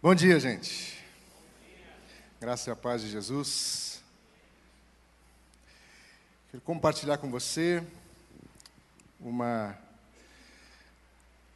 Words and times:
Bom 0.00 0.14
dia, 0.14 0.38
gente. 0.38 0.96
Graça 2.40 2.70
e 2.70 2.72
a 2.72 2.76
paz 2.76 3.02
de 3.02 3.10
Jesus. 3.10 4.00
Quero 6.52 6.62
compartilhar 6.62 7.18
com 7.18 7.28
você 7.28 7.82
uma 9.18 9.76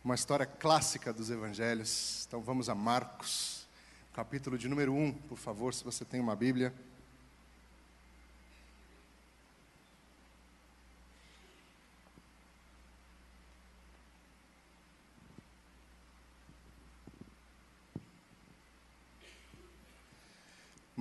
uma 0.04 0.16
história 0.16 0.44
clássica 0.44 1.12
dos 1.12 1.30
evangelhos. 1.30 2.24
Então 2.26 2.40
vamos 2.40 2.68
a 2.68 2.74
Marcos, 2.74 3.64
capítulo 4.12 4.58
de 4.58 4.66
número 4.68 4.92
1, 4.92 5.12
por 5.12 5.38
favor, 5.38 5.72
se 5.72 5.84
você 5.84 6.04
tem 6.04 6.18
uma 6.18 6.34
Bíblia. 6.34 6.74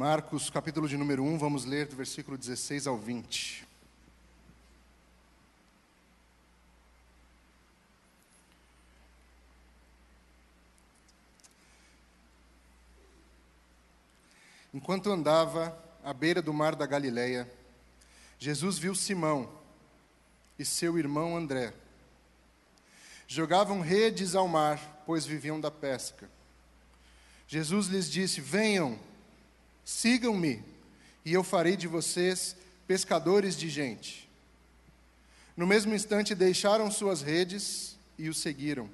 Marcos, 0.02 0.50
capítulo 0.50 0.90
de 0.90 0.98
número 0.98 1.24
1, 1.24 1.38
vamos 1.38 1.64
ler 1.64 1.86
do 1.86 1.96
versículo 1.96 2.36
16 2.36 2.88
ao 2.88 2.98
20. 2.98 3.68
Enquanto 14.74 15.12
andava 15.12 15.78
à 16.04 16.12
beira 16.12 16.42
do 16.42 16.52
mar 16.52 16.76
da 16.76 16.88
Galileia, 16.88 17.48
Jesus 18.40 18.80
viu 18.80 18.96
Simão 18.96 19.52
e 20.58 20.66
seu 20.66 20.98
irmão 20.98 21.38
André. 21.38 21.76
Jogavam 23.28 23.82
redes 23.82 24.34
ao 24.34 24.48
mar, 24.48 25.04
pois 25.06 25.28
viviam 25.28 25.62
da 25.62 25.70
pesca. 25.70 26.28
Jesus 27.48 27.86
lhes 27.86 28.10
disse: 28.10 28.42
Venham 28.42 28.98
Sigam-me, 29.84 30.64
e 31.26 31.34
eu 31.34 31.44
farei 31.44 31.76
de 31.76 31.88
vocês 31.88 32.56
pescadores 32.88 33.56
de 33.56 33.70
gente. 33.70 34.30
No 35.56 35.68
mesmo 35.68 35.94
instante, 35.94 36.34
deixaram 36.34 36.90
suas 36.90 37.22
redes 37.22 37.98
e 38.18 38.30
o 38.30 38.34
seguiram. 38.34 38.90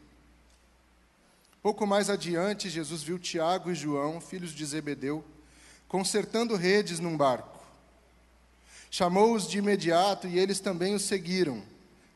Pouco 1.62 1.86
mais 1.86 2.10
adiante, 2.10 2.70
Jesus 2.70 3.04
viu 3.04 3.20
Tiago 3.20 3.72
e 3.72 3.76
João, 3.76 4.22
filhos 4.22 4.52
de 4.52 4.66
Zebedeu, 4.66 5.24
consertando 5.88 6.56
redes 6.56 7.00
num 7.00 7.18
barco. 7.18 7.58
Chamou-os 8.90 9.48
de 9.48 9.58
imediato 9.58 10.28
e 10.28 10.40
eles 10.40 10.60
também 10.60 10.96
o 10.96 11.00
seguiram, 11.00 11.64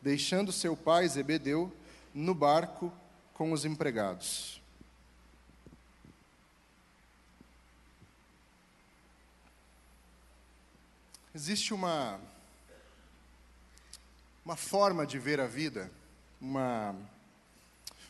deixando 0.02 0.52
seu 0.52 0.76
pai 0.76 1.08
Zebedeu 1.08 1.72
no 2.14 2.34
barco 2.34 2.92
com 3.34 3.52
os 3.52 3.66
empregados. 3.66 4.61
Existe 11.34 11.74
uma, 11.74 12.20
uma 14.44 14.58
forma 14.58 15.08
de 15.08 15.18
ver 15.18 15.40
a 15.40 15.48
vida, 15.48 15.90
uma, 16.42 16.94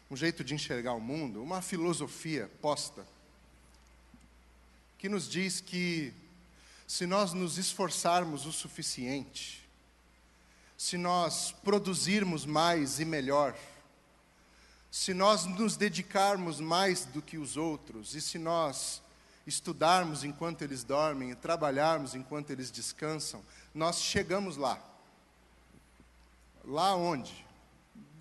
um 0.09 0.15
jeito 0.15 0.43
de 0.43 0.55
enxergar 0.55 0.93
o 0.93 0.99
mundo, 0.99 1.43
uma 1.43 1.61
filosofia 1.61 2.49
posta, 2.59 3.05
que 4.97 5.07
nos 5.07 5.29
diz 5.29 5.61
que 5.61 6.11
se 6.87 7.05
nós 7.05 7.31
nos 7.31 7.59
esforçarmos 7.59 8.47
o 8.47 8.51
suficiente, 8.51 9.69
se 10.75 10.97
nós 10.97 11.51
produzirmos 11.51 12.43
mais 12.43 12.99
e 12.99 13.05
melhor, 13.05 13.55
se 14.89 15.13
nós 15.13 15.45
nos 15.45 15.77
dedicarmos 15.77 16.59
mais 16.59 17.05
do 17.05 17.21
que 17.21 17.37
os 17.37 17.55
outros, 17.55 18.15
e 18.15 18.21
se 18.21 18.39
nós 18.39 18.99
estudarmos 19.51 20.23
enquanto 20.23 20.61
eles 20.61 20.83
dormem, 20.83 21.35
trabalharmos 21.35 22.15
enquanto 22.15 22.49
eles 22.49 22.71
descansam, 22.71 23.43
nós 23.73 24.01
chegamos 24.01 24.57
lá. 24.57 24.81
Lá 26.63 26.95
onde? 26.95 27.45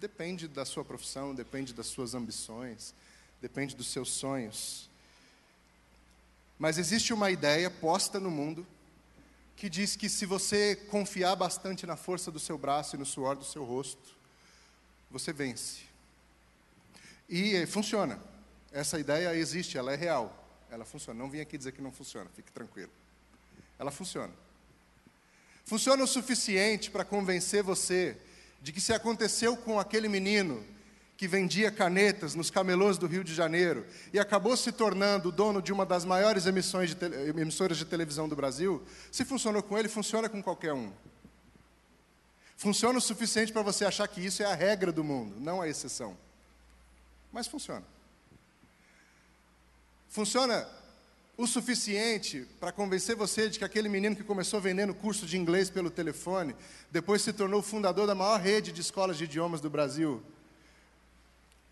Depende 0.01 0.49
da 0.49 0.65
sua 0.65 0.85
profissão, 0.85 1.35
depende 1.35 1.73
das 1.73 1.87
suas 1.87 2.15
ambições, 2.15 2.95
depende 3.41 3.77
dos 3.77 3.87
seus 3.87 4.11
sonhos. 4.11 4.89
Mas 6.59 6.77
existe 6.79 7.13
uma 7.13 7.31
ideia 7.31 7.71
posta 7.71 8.19
no 8.19 8.31
mundo 8.31 8.67
que 9.57 9.69
diz 9.69 9.95
que 9.95 10.09
se 10.09 10.27
você 10.27 10.75
confiar 10.75 11.37
bastante 11.37 11.87
na 11.87 11.97
força 11.97 12.31
do 12.31 12.41
seu 12.41 12.57
braço 12.59 12.97
e 12.97 12.99
no 12.99 13.07
suor 13.07 13.37
do 13.37 13.45
seu 13.45 13.63
rosto, 13.65 14.17
você 15.11 15.33
vence. 15.33 15.81
E 17.29 17.65
funciona. 17.67 18.19
Essa 18.73 18.99
ideia 18.99 19.35
existe, 19.35 19.77
ela 19.77 19.93
é 19.93 19.97
real. 19.97 20.40
Ela 20.71 20.85
funciona. 20.85 21.19
Não 21.19 21.29
vim 21.29 21.41
aqui 21.41 21.59
dizer 21.59 21.73
que 21.73 21.83
não 21.83 21.93
funciona, 21.93 22.31
fique 22.35 22.51
tranquilo. 22.53 22.91
Ela 23.79 23.91
funciona. 23.91 24.33
Funciona 25.65 26.03
o 26.03 26.07
suficiente 26.07 26.91
para 26.91 27.05
convencer 27.05 27.63
você 27.63 28.17
de 28.63 28.73
que 28.73 28.81
se 28.81 28.93
aconteceu 28.93 29.57
com 29.57 29.79
aquele 29.79 30.09
menino 30.09 30.65
que 31.17 31.29
vendia 31.29 31.71
canetas 31.71 32.35
nos 32.35 32.51
camelôs 32.51 32.97
do 32.97 33.07
Rio 33.07 33.23
de 33.23 33.35
Janeiro 33.35 33.87
e 34.13 34.19
acabou 34.19 34.57
se 34.57 34.73
tornando 34.73 35.31
dono 35.31 35.61
de 35.61 35.73
uma 35.73 35.85
das 35.85 36.05
maiores 36.05 36.45
de 36.45 36.49
emissoras 36.49 37.77
de 37.77 37.85
televisão 37.85 38.27
do 38.27 38.35
Brasil, 38.35 38.83
se 39.13 39.25
funcionou 39.25 39.63
com 39.63 39.77
ele, 39.79 39.87
funciona 39.87 40.31
com 40.31 40.43
qualquer 40.43 40.73
um. 40.73 40.91
Funciona 42.57 42.99
o 42.99 43.03
suficiente 43.03 43.53
para 43.53 43.63
você 43.63 43.85
achar 43.85 44.09
que 44.09 44.25
isso 44.25 44.43
é 44.43 44.47
a 44.47 44.55
regra 44.55 44.91
do 44.91 45.05
mundo, 45.05 45.39
não 45.39 45.61
a 45.61 45.69
exceção. 45.69 46.17
Mas 47.31 47.47
funciona. 47.47 47.85
Funciona 50.11 50.69
o 51.37 51.47
suficiente 51.47 52.47
para 52.59 52.73
convencer 52.73 53.17
você 53.17 53.49
de 53.49 53.59
que 53.59 53.65
aquele 53.65 53.89
menino 53.89 54.15
que 54.15 54.25
começou 54.25 54.61
vendendo 54.61 54.93
curso 54.93 55.25
de 55.25 55.39
inglês 55.39 55.71
pelo 55.71 55.89
telefone, 55.89 56.55
depois 56.91 57.23
se 57.23 57.33
tornou 57.33 57.63
fundador 57.63 58.07
da 58.09 58.15
maior 58.15 58.39
rede 58.39 58.73
de 58.73 58.81
escolas 58.81 59.17
de 59.17 59.25
idiomas 59.25 59.61
do 59.61 59.71
Brasil. 59.71 60.23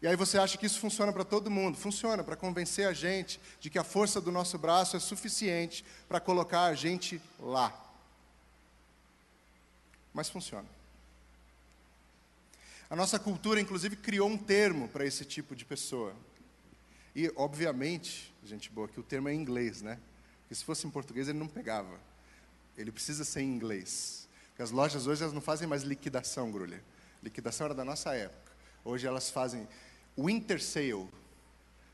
E 0.01 0.07
aí 0.07 0.15
você 0.15 0.39
acha 0.39 0.57
que 0.57 0.65
isso 0.65 0.79
funciona 0.79 1.13
para 1.13 1.25
todo 1.25 1.51
mundo? 1.51 1.77
Funciona 1.77 2.23
para 2.23 2.37
convencer 2.37 2.87
a 2.87 2.93
gente 2.93 3.41
de 3.61 3.69
que 3.69 3.79
a 3.79 3.85
força 3.85 4.21
do 4.21 4.31
nosso 4.31 4.57
braço 4.57 4.97
é 4.97 5.01
suficiente 5.01 5.85
para 6.09 6.21
colocar 6.21 6.67
a 6.67 6.75
gente 6.75 7.21
lá. 7.41 7.77
Mas 10.15 10.31
funciona. 10.31 10.69
A 12.89 12.95
nossa 12.95 13.19
cultura, 13.19 13.61
inclusive, 13.61 13.97
criou 13.97 14.29
um 14.29 14.39
termo 14.39 14.89
para 14.89 15.05
esse 15.05 15.25
tipo 15.25 15.57
de 15.57 15.65
pessoa. 15.65 16.15
E, 17.19 17.33
obviamente, 17.35 18.33
gente 18.45 18.71
boa, 18.71 18.87
que 18.87 19.01
o 19.01 19.03
termo 19.03 19.29
é 19.29 19.35
em 19.35 19.41
inglês, 19.41 19.83
né? 19.83 19.99
Porque 20.43 20.55
se 20.55 20.65
fosse 20.65 20.87
em 20.87 20.91
português 20.91 21.27
ele 21.27 21.37
não 21.37 21.49
pegava. 21.49 21.99
Ele 22.77 22.93
precisa 22.93 23.25
ser 23.25 23.41
em 23.41 23.53
inglês. 23.53 24.29
Porque 24.51 24.63
as 24.63 24.71
lojas 24.71 25.09
hoje 25.09 25.23
elas 25.23 25.35
não 25.35 25.41
fazem 25.41 25.67
mais 25.67 25.83
liquidação, 25.83 26.53
Grulha. 26.53 26.81
Liquidação 27.21 27.65
era 27.65 27.75
da 27.75 27.85
nossa 27.85 28.15
época. 28.15 28.53
Hoje 28.85 29.05
elas 29.05 29.31
fazem 29.31 29.67
winter 30.17 30.63
sale. 30.63 31.09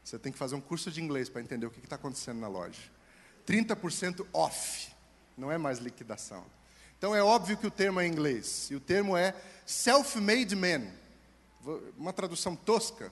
Você 0.04 0.18
tem 0.18 0.30
que 0.30 0.36
fazer 0.36 0.56
um 0.56 0.60
curso 0.60 0.90
de 0.90 1.00
inglês 1.02 1.30
para 1.30 1.40
entender 1.40 1.64
o 1.64 1.70
que 1.70 1.78
está 1.78 1.96
acontecendo 1.96 2.40
na 2.40 2.48
loja. 2.48 2.82
30% 3.46 4.26
off. 4.30 4.92
Não 5.38 5.50
é 5.50 5.56
mais 5.56 5.78
liquidação. 5.78 6.44
Então 6.98 7.16
é 7.16 7.22
óbvio 7.22 7.56
que 7.56 7.66
o 7.66 7.70
termo 7.70 7.98
é 7.98 8.06
em 8.06 8.12
inglês. 8.12 8.68
E 8.70 8.74
o 8.74 8.80
termo 8.80 9.16
é 9.16 9.34
self-made 9.64 10.54
man. 10.54 10.86
Uma 11.96 12.12
tradução 12.12 12.54
tosca, 12.54 13.10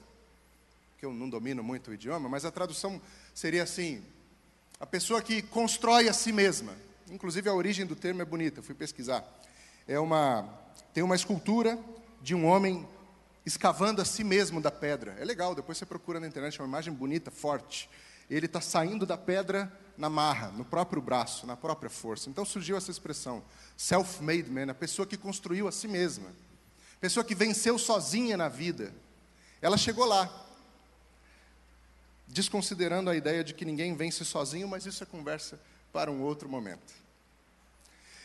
que 1.03 1.07
eu 1.07 1.13
não 1.13 1.29
domino 1.29 1.65
muito 1.65 1.91
o 1.91 1.95
idioma, 1.95 2.29
mas 2.29 2.45
a 2.45 2.51
tradução 2.53 3.03
seria 3.35 3.65
assim: 3.65 4.05
a 4.79 4.87
pessoa 4.87 5.21
que 5.21 5.43
constrói 5.43 6.09
a 6.09 6.13
si 6.13 6.31
mesma. 6.31 6.77
Inclusive 7.11 7.49
a 7.49 7.53
origem 7.53 7.85
do 7.85 7.97
termo 7.97 8.23
é 8.23 8.25
bonita, 8.25 8.63
fui 8.63 8.73
pesquisar. 8.73 9.25
É 9.89 9.99
uma 9.99 10.49
tem 10.95 11.03
uma 11.03 11.17
escultura 11.17 11.77
de 12.21 12.37
um 12.37 12.47
homem 12.47 12.89
escavando 13.45 14.01
a 14.01 14.05
si 14.05 14.23
mesmo 14.23 14.61
da 14.61 14.71
pedra. 14.71 15.17
É 15.19 15.25
legal, 15.25 15.57
depois 15.57 15.77
você 15.77 15.85
procura 15.85 16.21
na 16.21 16.29
internet, 16.29 16.61
é 16.61 16.63
uma 16.63 16.69
imagem 16.69 16.95
bonita, 16.95 17.33
forte. 17.33 17.91
Ele 18.31 18.47
está 18.47 18.61
saindo 18.61 19.05
da 19.05 19.19
pedra 19.19 19.77
na 19.99 20.09
marra, 20.09 20.53
no 20.53 20.65
próprio 20.65 21.03
braço, 21.03 21.49
na 21.49 21.57
própria 21.57 21.91
força. 21.91 22.31
Então 22.31 22.45
surgiu 22.45 22.77
essa 22.77 22.93
expressão, 22.93 23.43
self-made 23.77 24.49
man, 24.49 24.71
a 24.71 24.75
pessoa 24.75 25.05
que 25.05 25.17
construiu 25.17 25.67
a 25.67 25.73
si 25.73 25.89
mesma. 25.89 26.29
Pessoa 27.01 27.25
que 27.25 27.35
venceu 27.35 27.77
sozinha 27.77 28.37
na 28.37 28.49
vida. 28.49 28.95
Ela 29.61 29.77
chegou 29.77 30.05
lá 30.05 30.51
desconsiderando 32.33 33.11
a 33.11 33.15
ideia 33.15 33.45
de 33.45 33.53
que 33.53 33.65
ninguém 33.65 33.95
vence 33.95 34.25
sozinho, 34.25 34.67
mas 34.67 34.87
isso 34.87 35.03
é 35.03 35.07
conversa 35.07 35.61
para 35.93 36.11
um 36.11 36.23
outro 36.23 36.49
momento. 36.49 36.95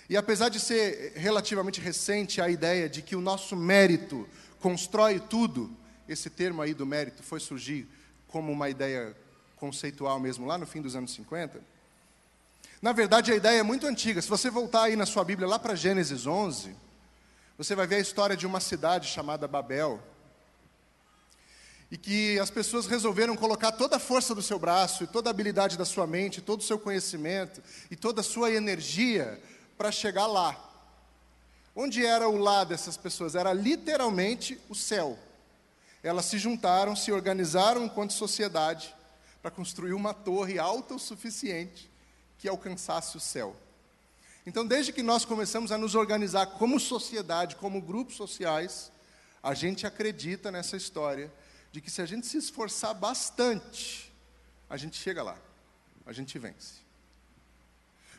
E 0.10 0.16
apesar 0.16 0.48
de 0.48 0.60
ser 0.60 1.12
relativamente 1.16 1.82
recente 1.82 2.40
a 2.42 2.50
ideia 2.50 2.88
de 2.88 3.02
que 3.02 3.16
o 3.16 3.22
nosso 3.22 3.56
mérito 3.56 4.28
constrói 4.62 5.20
tudo, 5.20 5.70
esse 6.08 6.30
termo 6.30 6.62
aí 6.62 6.74
do 6.74 6.86
mérito 6.86 7.22
foi 7.22 7.42
surgir 7.42 7.86
como 8.30 8.52
uma 8.52 8.70
ideia 8.70 9.16
conceitual 9.58 10.20
mesmo 10.20 10.46
lá 10.46 10.58
no 10.58 10.66
fim 10.66 10.82
dos 10.82 10.96
anos 10.96 11.12
50. 11.14 11.60
Na 12.82 12.94
verdade, 12.94 13.34
a 13.34 13.36
ideia 13.36 13.60
é 13.60 13.64
muito 13.64 13.86
antiga. 13.86 14.22
Se 14.22 14.30
você 14.30 14.50
voltar 14.50 14.84
aí 14.84 14.96
na 14.96 15.06
sua 15.06 15.26
Bíblia 15.26 15.48
lá 15.48 15.60
para 15.60 15.76
Gênesis 15.76 16.26
11, 16.26 16.74
você 17.58 17.76
vai 17.76 17.86
ver 17.86 17.96
a 17.96 18.00
história 18.00 18.38
de 18.38 18.48
uma 18.48 18.62
cidade 18.62 19.08
chamada 19.08 19.48
Babel, 19.48 20.02
e 21.90 21.98
que 21.98 22.38
as 22.40 22.50
pessoas 22.50 22.86
resolveram 22.86 23.36
colocar 23.36 23.72
toda 23.72 23.96
a 23.96 24.00
força 24.00 24.36
do 24.36 24.42
seu 24.42 24.60
braço, 24.60 25.04
e 25.04 25.08
toda 25.08 25.30
a 25.30 25.32
habilidade 25.32 25.78
da 25.78 25.86
sua 25.86 26.06
mente, 26.06 26.42
todo 26.42 26.60
o 26.60 26.64
seu 26.64 26.78
conhecimento 26.78 27.62
e 27.90 27.96
toda 27.96 28.22
a 28.22 28.24
sua 28.24 28.52
energia 28.52 29.42
para 29.78 29.92
chegar 29.92 30.28
lá. 30.28 30.64
Onde 31.76 32.06
era 32.06 32.28
o 32.28 32.38
lá 32.38 32.64
dessas 32.64 32.98
pessoas? 32.98 33.36
Era 33.36 33.54
literalmente 33.54 34.60
o 34.68 34.76
céu. 34.76 35.18
Elas 36.04 36.26
se 36.26 36.38
juntaram, 36.38 36.96
se 36.96 37.12
organizaram 37.12 37.86
enquanto 37.86 38.14
sociedade 38.14 38.94
para 39.42 39.52
construir 39.52 39.94
uma 39.94 40.14
torre 40.14 40.60
alta 40.60 40.96
o 40.96 41.00
suficiente 41.00 41.90
que 42.40 42.50
alcançasse 42.50 43.16
o 43.16 43.20
céu. 43.20 43.56
Então, 44.46 44.66
desde 44.66 44.92
que 44.92 45.04
nós 45.04 45.24
começamos 45.26 45.72
a 45.72 45.78
nos 45.78 45.94
organizar 45.94 46.48
como 46.48 46.80
sociedade, 46.80 47.56
como 47.58 47.82
grupos 47.82 48.16
sociais, 48.16 48.92
a 49.44 49.54
gente 49.54 49.86
acredita 49.86 50.52
nessa 50.52 50.76
história 50.78 51.32
de 51.78 51.82
que 51.82 51.92
se 51.92 52.02
a 52.02 52.08
gente 52.08 52.26
se 52.26 52.38
esforçar 52.38 52.92
bastante, 52.96 54.12
a 54.68 54.76
gente 54.78 54.98
chega 54.98 55.22
lá, 55.22 55.38
a 56.08 56.12
gente 56.12 56.40
vence. 56.40 56.80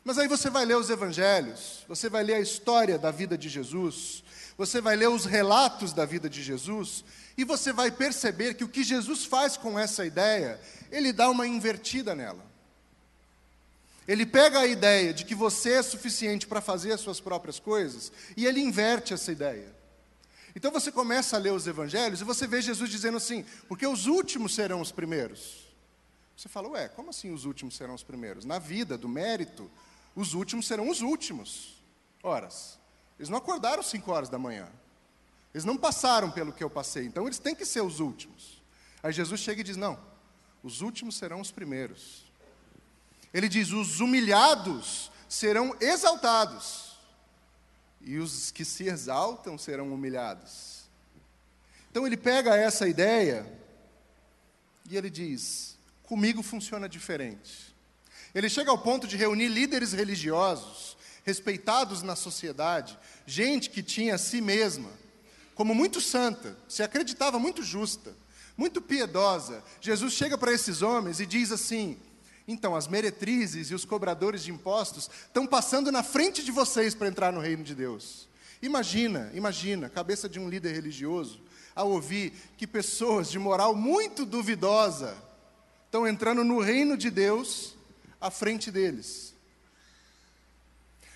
Mas 0.05 0.17
aí 0.17 0.29
você 0.29 0.49
vai 0.49 0.65
ler 0.65 0.77
os 0.77 0.91
evangelhos, 0.91 1.85
você 1.89 2.09
vai 2.09 2.23
ler 2.23 2.35
a 2.35 2.41
história 2.41 2.97
da 2.97 3.11
vida 3.11 3.37
de 3.37 3.49
Jesus, 3.49 4.23
você 4.57 4.81
vai 4.81 4.95
ler 4.95 5.09
os 5.09 5.25
relatos 5.25 5.93
da 5.93 6.05
vida 6.05 6.31
de 6.31 6.41
Jesus, 6.41 7.05
e 7.37 7.43
você 7.43 7.73
vai 7.73 7.91
perceber 7.91 8.55
que 8.55 8.63
o 8.63 8.69
que 8.69 8.85
Jesus 8.85 9.25
faz 9.25 9.57
com 9.57 9.77
essa 9.77 10.07
ideia, 10.07 10.61
ele 10.89 11.13
dá 11.13 11.29
uma 11.29 11.45
invertida 11.45 12.15
nela. 12.15 12.47
Ele 14.07 14.25
pega 14.25 14.61
a 14.61 14.67
ideia 14.69 15.13
de 15.13 15.25
que 15.25 15.35
você 15.35 15.73
é 15.73 15.83
suficiente 15.83 16.47
para 16.47 16.61
fazer 16.61 16.93
as 16.93 17.01
suas 17.01 17.19
próprias 17.19 17.59
coisas 17.59 18.13
e 18.37 18.47
ele 18.47 18.61
inverte 18.61 19.13
essa 19.13 19.33
ideia. 19.33 19.78
Então 20.59 20.73
você 20.73 20.91
começa 20.91 21.37
a 21.37 21.39
ler 21.39 21.53
os 21.53 21.69
evangelhos 21.69 22.21
e 22.21 22.25
você 22.25 22.45
vê 22.45 22.61
Jesus 22.61 22.91
dizendo 22.91 23.17
assim: 23.17 23.45
porque 23.69 23.87
os 23.87 24.07
últimos 24.07 24.57
serão 24.57 24.81
os 24.81 24.91
primeiros. 24.91 25.69
Você 26.37 26.49
fala, 26.49 26.67
ué, 26.71 26.89
como 26.89 27.11
assim 27.11 27.33
os 27.33 27.45
últimos 27.45 27.77
serão 27.77 27.95
os 27.95 28.03
primeiros? 28.03 28.45
Na 28.45 28.59
vida, 28.59 28.99
do 28.99 29.09
mérito, 29.09 29.71
os 30.17 30.35
últimos 30.35 30.67
serão 30.67 30.91
os 30.91 31.01
últimos. 31.01 31.81
Horas. 32.25 32.77
Eles 33.21 33.29
não 33.29 33.39
acordaram 33.39 33.85
cinco 33.85 34.11
horas 34.11 34.29
da 34.29 34.37
manhã. 34.37 34.69
Eles 35.55 35.65
não 35.65 35.77
passaram 35.77 36.29
pelo 36.29 36.53
que 36.53 36.65
eu 36.65 36.69
passei, 36.69 37.07
então 37.07 37.27
eles 37.27 37.39
têm 37.39 37.55
que 37.55 37.65
ser 37.65 37.83
os 37.83 38.01
últimos. 38.01 38.61
Aí 39.01 39.13
Jesus 39.13 39.41
chega 39.41 39.61
e 39.61 39.65
diz: 39.65 39.77
não, 39.77 39.97
os 40.61 40.81
últimos 40.81 41.15
serão 41.15 41.41
os 41.41 41.53
primeiros. 41.53 42.25
Ele 43.33 43.49
diz: 43.49 43.71
os 43.71 44.01
humilhados 44.01 45.13
serão 45.29 45.77
exaltados 45.81 46.88
e 48.09 48.17
os 48.17 48.51
que 48.51 48.65
se 48.65 48.85
exaltam 48.85 49.59
serão 49.59 49.93
humilhados. 49.93 50.89
Então 51.91 52.07
ele 52.07 52.17
pega 52.17 52.57
essa 52.57 52.89
ideia 52.89 53.47
e 54.89 54.97
ele 54.97 55.11
diz: 55.11 55.77
comigo 56.05 56.43
funciona 56.43 56.89
diferente. 56.89 57.77
Ele 58.35 58.49
chega 58.49 58.71
ao 58.71 58.79
ponto 58.79 59.07
de 59.07 59.15
reunir 59.15 59.49
líderes 59.49 59.93
religiosos, 59.93 60.97
respeitados 61.23 62.03
na 62.03 62.17
sociedade, 62.17 62.99
gente 63.27 63.69
que 63.69 63.83
tinha 63.83 64.15
a 64.15 64.19
si 64.19 64.41
mesma 64.41 64.91
como 65.55 65.75
muito 65.75 66.01
santa, 66.01 66.57
se 66.67 66.83
acreditava 66.83 67.39
muito 67.39 67.63
justa, 67.63 68.17
muito 68.57 68.81
piedosa. 68.81 69.63
Jesus 69.83 70.15
chega 70.15 70.39
para 70.39 70.53
esses 70.53 70.81
homens 70.81 71.21
e 71.21 71.27
diz 71.27 71.53
assim: 71.53 71.99
então, 72.49 72.75
as 72.75 72.89
meretrizes 72.89 73.71
e 73.71 73.75
os 73.75 73.85
cobradores 73.85 74.43
de 74.43 74.51
impostos 74.51 75.11
estão 75.27 75.47
passando 75.47 75.93
na 75.93 76.03
frente 76.03 76.43
de 76.43 76.51
vocês 76.51 76.95
para 76.95 77.07
entrar 77.07 77.31
no 77.31 77.43
reino 77.43 77.63
de 77.63 77.75
Deus. 77.75 78.27
Imagina, 78.63 79.31
imagina, 79.35 79.91
cabeça 79.91 80.27
de 80.31 80.41
um 80.41 80.49
líder 80.49 80.73
religioso, 80.73 81.43
ao 81.75 81.91
ouvir 81.91 82.33
que 82.57 82.67
pessoas 82.67 83.31
de 83.31 83.39
moral 83.39 83.77
muito 83.77 84.25
duvidosa 84.25 85.15
estão 85.85 86.09
entrando 86.09 86.43
no 86.43 86.59
reino 86.59 86.97
de 86.97 87.11
Deus 87.11 87.77
à 88.19 88.31
frente 88.31 88.71
deles. 88.71 89.35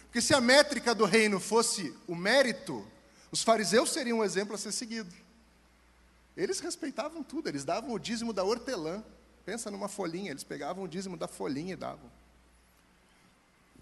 Porque 0.03 0.21
se 0.21 0.35
a 0.35 0.41
métrica 0.41 0.95
do 0.95 1.07
reino 1.07 1.41
fosse 1.41 1.95
o 2.07 2.15
mérito, 2.15 2.87
os 3.31 3.43
fariseus 3.43 3.91
seriam 3.91 4.19
um 4.19 4.25
exemplo 4.25 4.55
a 4.55 4.59
ser 4.59 4.71
seguido. 4.71 5.15
Eles 6.37 6.61
respeitavam 6.61 7.23
tudo, 7.23 7.49
eles 7.49 7.65
davam 7.65 7.93
o 7.93 7.99
dízimo 7.99 8.35
da 8.35 8.45
hortelã. 8.45 9.03
Pensa 9.45 9.71
numa 9.71 9.89
folhinha, 9.89 10.31
eles 10.31 10.45
pegavam 10.45 10.85
o 10.85 10.89
dízimo 10.89 11.17
da 11.17 11.27
folhinha 11.27 11.73
e 11.73 11.77
davam. 11.77 12.11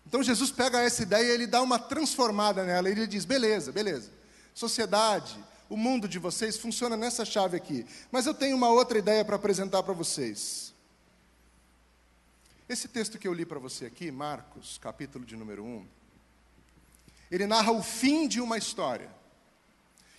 Então 0.06 0.22
Jesus 0.22 0.50
pega 0.50 0.80
essa 0.80 1.02
ideia 1.02 1.24
e 1.24 1.30
ele 1.30 1.46
dá 1.46 1.62
uma 1.62 1.78
transformada 1.78 2.64
nela. 2.64 2.88
Ele 2.88 3.06
diz: 3.06 3.24
beleza, 3.24 3.70
beleza. 3.70 4.10
Sociedade, 4.54 5.38
o 5.68 5.76
mundo 5.76 6.08
de 6.08 6.18
vocês 6.18 6.56
funciona 6.56 6.96
nessa 6.96 7.24
chave 7.24 7.56
aqui. 7.56 7.86
Mas 8.10 8.26
eu 8.26 8.34
tenho 8.34 8.56
uma 8.56 8.68
outra 8.68 8.98
ideia 8.98 9.24
para 9.24 9.36
apresentar 9.36 9.82
para 9.82 9.94
vocês. 9.94 10.74
Esse 12.68 12.88
texto 12.88 13.18
que 13.18 13.28
eu 13.28 13.32
li 13.32 13.44
para 13.44 13.58
você 13.58 13.86
aqui, 13.86 14.10
Marcos, 14.10 14.78
capítulo 14.78 15.24
de 15.24 15.36
número 15.36 15.64
1, 15.64 15.86
ele 17.30 17.46
narra 17.46 17.72
o 17.72 17.82
fim 17.82 18.26
de 18.26 18.40
uma 18.40 18.58
história, 18.58 19.10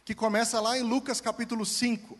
que 0.05 0.15
começa 0.15 0.59
lá 0.59 0.77
em 0.77 0.81
Lucas 0.81 1.19
capítulo 1.19 1.65
5. 1.65 2.17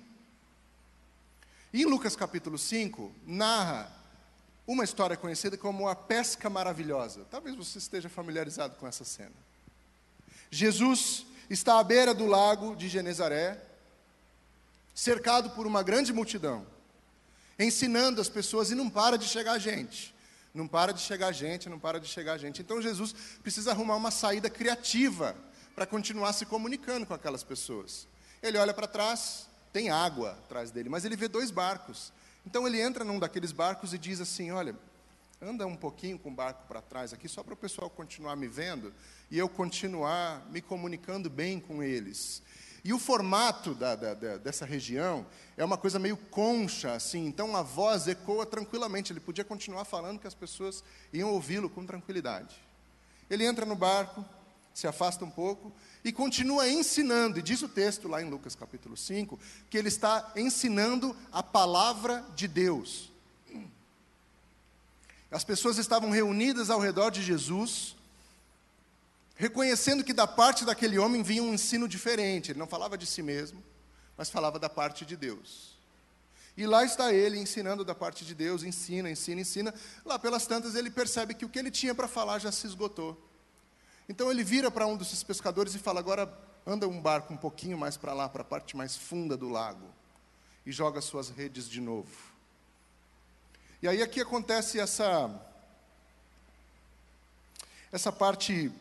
Em 1.74 1.86
Lucas 1.86 2.18
capítulo 2.18 2.58
5, 2.58 3.14
narra 3.26 3.90
uma 4.68 4.84
história 4.84 5.16
conhecida 5.16 5.58
como 5.58 5.88
a 5.88 5.96
pesca 5.96 6.50
maravilhosa. 6.50 7.26
Talvez 7.32 7.56
você 7.56 7.78
esteja 7.78 8.10
familiarizado 8.10 8.76
com 8.76 8.86
essa 8.86 9.06
cena. 9.06 9.32
Jesus 10.50 11.26
está 11.50 11.80
à 11.80 11.84
beira 11.84 12.14
do 12.14 12.26
lago 12.26 12.76
de 12.76 12.90
Genezaré, 12.90 13.58
cercado 14.94 15.52
por 15.52 15.66
uma 15.66 15.82
grande 15.82 16.12
multidão, 16.12 16.68
ensinando 17.58 18.20
as 18.20 18.28
pessoas 18.28 18.70
e 18.70 18.76
não 18.76 18.90
para 18.90 19.18
de 19.18 19.26
chegar 19.26 19.58
gente. 19.58 20.14
Não 20.54 20.68
para 20.68 20.92
de 20.92 21.00
chegar 21.00 21.32
gente, 21.32 21.70
não 21.70 21.80
para 21.80 22.02
de 22.02 22.08
chegar 22.10 22.38
gente. 22.38 22.62
Então 22.62 22.82
Jesus 22.82 23.16
precisa 23.42 23.72
arrumar 23.72 23.96
uma 23.96 24.12
saída 24.12 24.50
criativa 24.50 25.38
para 25.74 25.86
continuar 25.86 26.34
se 26.34 26.46
comunicando 26.46 27.06
com 27.06 27.14
aquelas 27.14 27.46
pessoas. 27.46 28.06
Ele 28.44 28.58
olha 28.58 28.74
para 28.74 28.88
trás, 28.88 29.48
tem 29.72 29.90
água 29.90 30.32
atrás 30.32 30.72
dele, 30.72 30.90
mas 30.90 31.06
ele 31.06 31.16
vê 31.16 31.28
dois 31.28 31.52
barcos. 31.52 32.12
Então 32.46 32.68
ele 32.68 32.82
entra 32.82 33.04
num 33.04 33.20
daqueles 33.20 33.52
barcos 33.52 33.94
e 33.94 33.98
diz 33.98 34.20
assim: 34.20 34.52
Olha, 34.52 34.76
anda 35.42 35.66
um 35.66 35.76
pouquinho 35.76 36.20
com 36.20 36.30
o 36.30 36.34
barco 36.34 36.68
para 36.68 36.82
trás 36.82 37.14
aqui, 37.14 37.28
só 37.28 37.44
para 37.44 37.54
o 37.54 37.58
pessoal 37.58 37.90
continuar 37.90 38.36
me 38.36 38.48
vendo 38.48 38.94
e 39.30 39.38
eu 39.38 39.48
continuar 39.48 40.46
me 40.50 40.62
comunicando 40.62 41.30
bem 41.30 41.60
com 41.60 41.82
eles. 41.82 42.42
E 42.84 42.94
o 42.94 43.00
formato 43.00 43.76
da, 43.76 43.96
da, 43.96 44.14
da, 44.16 44.38
dessa 44.38 44.66
região 44.66 45.26
é 45.56 45.64
uma 45.64 45.78
coisa 45.78 46.00
meio 46.00 46.18
concha, 46.18 46.94
assim, 46.94 47.28
então 47.28 47.56
a 47.56 47.62
voz 47.62 48.08
ecoa 48.08 48.46
tranquilamente. 48.46 49.14
Ele 49.14 49.20
podia 49.20 49.44
continuar 49.44 49.86
falando 49.86 50.20
que 50.20 50.28
as 50.28 50.34
pessoas 50.34 50.84
iam 51.14 51.32
ouvi-lo 51.32 51.70
com 51.70 51.86
tranquilidade. 51.86 52.56
Ele 53.30 53.46
entra 53.46 53.68
no 53.68 53.76
barco, 53.76 54.26
se 54.74 54.88
afasta 54.88 55.24
um 55.24 55.30
pouco 55.30 55.72
e 56.04 56.12
continua 56.12 56.68
ensinando, 56.68 57.40
e 57.40 57.42
diz 57.42 57.62
o 57.62 57.70
texto 57.70 58.08
lá 58.08 58.22
em 58.22 58.30
Lucas 58.30 58.56
capítulo 58.56 58.98
5, 58.98 59.40
que 59.70 59.78
ele 59.78 59.88
está 59.88 60.32
ensinando 60.36 61.16
a 61.32 61.44
palavra 61.44 62.26
de 62.36 62.48
Deus. 62.48 63.12
As 65.30 65.44
pessoas 65.44 65.78
estavam 65.78 66.10
reunidas 66.10 66.70
ao 66.70 66.80
redor 66.80 67.10
de 67.10 67.22
Jesus, 67.22 67.96
reconhecendo 69.36 70.04
que 70.04 70.14
da 70.14 70.28
parte 70.28 70.66
daquele 70.66 70.98
homem 71.00 71.24
vinha 71.24 71.42
um 71.42 71.54
ensino 71.54 71.88
diferente. 71.88 72.52
Ele 72.52 72.60
não 72.60 72.68
falava 72.68 72.98
de 72.98 73.06
si 73.06 73.22
mesmo, 73.22 73.64
mas 74.18 74.30
falava 74.30 74.60
da 74.60 74.70
parte 74.70 75.06
de 75.06 75.16
Deus. 75.16 75.72
E 76.58 76.68
lá 76.68 76.84
está 76.84 77.14
ele 77.14 77.40
ensinando 77.40 77.86
da 77.86 77.96
parte 77.96 78.26
de 78.26 78.36
Deus, 78.36 78.62
ensina, 78.64 79.10
ensina, 79.10 79.40
ensina. 79.40 79.74
Lá 80.04 80.20
pelas 80.20 80.46
tantas 80.46 80.76
ele 80.76 80.92
percebe 80.92 81.34
que 81.34 81.46
o 81.46 81.50
que 81.50 81.58
ele 81.58 81.72
tinha 81.72 81.96
para 81.96 82.10
falar 82.10 82.40
já 82.40 82.52
se 82.52 82.68
esgotou. 82.68 83.31
Então 84.08 84.30
ele 84.30 84.44
vira 84.44 84.70
para 84.70 84.88
um 84.88 84.98
desses 84.98 85.24
pescadores 85.24 85.74
e 85.76 85.80
fala: 85.80 86.00
agora 86.00 86.32
anda 86.66 86.88
um 86.88 87.02
barco 87.02 87.34
um 87.34 87.38
pouquinho 87.38 87.78
mais 87.78 87.98
para 87.98 88.14
lá, 88.14 88.28
para 88.30 88.42
a 88.42 88.46
parte 88.46 88.76
mais 88.76 88.96
funda 88.96 89.38
do 89.38 89.50
lago, 89.50 89.88
e 90.66 90.72
joga 90.72 91.02
suas 91.02 91.30
redes 91.30 91.70
de 91.70 91.82
novo. 91.82 92.12
E 93.82 93.88
aí 93.88 94.02
aqui 94.02 94.22
acontece 94.22 94.80
essa 94.80 95.30
essa 97.92 98.12
parte 98.12 98.72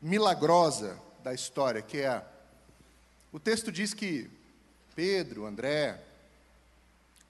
milagrosa 0.00 0.98
da 1.22 1.34
história, 1.34 1.82
que 1.82 1.98
é 1.98 2.24
o 3.32 3.40
texto 3.40 3.72
diz 3.72 3.94
que 3.94 4.30
Pedro, 4.94 5.46
André, 5.46 6.00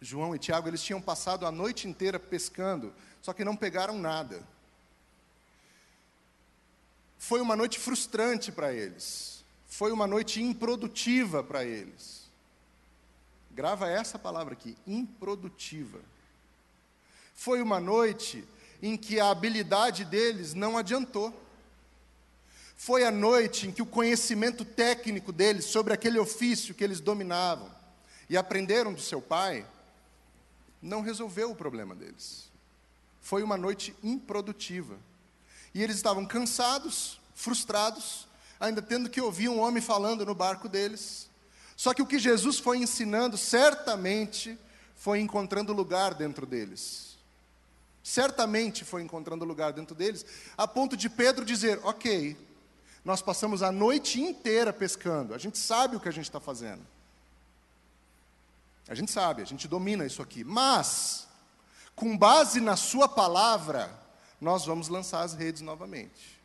João 0.00 0.34
e 0.34 0.38
Tiago, 0.38 0.68
eles 0.68 0.82
tinham 0.82 1.00
passado 1.00 1.46
a 1.46 1.52
noite 1.52 1.86
inteira 1.86 2.18
pescando, 2.18 2.92
só 3.22 3.32
que 3.32 3.44
não 3.44 3.54
pegaram 3.54 3.96
nada 3.96 4.42
foi 7.22 7.40
uma 7.40 7.54
noite 7.54 7.78
frustrante 7.78 8.50
para 8.50 8.74
eles, 8.74 9.44
foi 9.68 9.92
uma 9.92 10.08
noite 10.08 10.42
improdutiva 10.42 11.40
para 11.40 11.64
eles. 11.64 12.22
Grava 13.52 13.88
essa 13.88 14.18
palavra 14.18 14.54
aqui, 14.54 14.76
improdutiva. 14.84 16.00
Foi 17.32 17.62
uma 17.62 17.78
noite 17.78 18.44
em 18.82 18.96
que 18.96 19.20
a 19.20 19.30
habilidade 19.30 20.04
deles 20.04 20.52
não 20.52 20.76
adiantou. 20.76 21.32
Foi 22.76 23.04
a 23.04 23.10
noite 23.12 23.68
em 23.68 23.72
que 23.72 23.82
o 23.82 23.86
conhecimento 23.86 24.64
técnico 24.64 25.30
deles 25.30 25.66
sobre 25.66 25.94
aquele 25.94 26.18
ofício 26.18 26.74
que 26.74 26.82
eles 26.82 26.98
dominavam, 26.98 27.70
e 28.28 28.36
aprenderam 28.36 28.92
do 28.92 29.00
seu 29.00 29.22
pai, 29.22 29.64
não 30.82 31.02
resolveu 31.02 31.52
o 31.52 31.56
problema 31.56 31.94
deles. 31.94 32.50
Foi 33.20 33.44
uma 33.44 33.56
noite 33.56 33.94
improdutiva. 34.02 34.98
E 35.74 35.82
eles 35.82 35.96
estavam 35.96 36.26
cansados, 36.26 37.18
frustrados, 37.34 38.26
ainda 38.60 38.82
tendo 38.82 39.08
que 39.08 39.20
ouvir 39.20 39.48
um 39.48 39.60
homem 39.60 39.82
falando 39.82 40.24
no 40.24 40.34
barco 40.34 40.68
deles. 40.68 41.28
Só 41.76 41.92
que 41.92 42.02
o 42.02 42.06
que 42.06 42.18
Jesus 42.18 42.58
foi 42.58 42.78
ensinando, 42.78 43.36
certamente, 43.36 44.58
foi 44.94 45.20
encontrando 45.20 45.72
lugar 45.72 46.14
dentro 46.14 46.46
deles. 46.46 47.16
Certamente 48.04 48.84
foi 48.84 49.02
encontrando 49.02 49.44
lugar 49.44 49.72
dentro 49.72 49.94
deles, 49.94 50.24
a 50.56 50.66
ponto 50.66 50.96
de 50.96 51.08
Pedro 51.08 51.44
dizer: 51.44 51.80
Ok, 51.84 52.36
nós 53.04 53.22
passamos 53.22 53.62
a 53.62 53.72
noite 53.72 54.20
inteira 54.20 54.72
pescando, 54.72 55.34
a 55.34 55.38
gente 55.38 55.58
sabe 55.58 55.96
o 55.96 56.00
que 56.00 56.08
a 56.08 56.12
gente 56.12 56.26
está 56.26 56.40
fazendo. 56.40 56.82
A 58.88 58.94
gente 58.94 59.10
sabe, 59.10 59.42
a 59.42 59.44
gente 59.44 59.68
domina 59.68 60.04
isso 60.04 60.20
aqui. 60.20 60.42
Mas, 60.42 61.26
com 61.94 62.16
base 62.16 62.60
na 62.60 62.76
Sua 62.76 63.08
palavra, 63.08 63.90
nós 64.42 64.66
vamos 64.66 64.88
lançar 64.88 65.22
as 65.22 65.34
redes 65.34 65.62
novamente. 65.62 66.42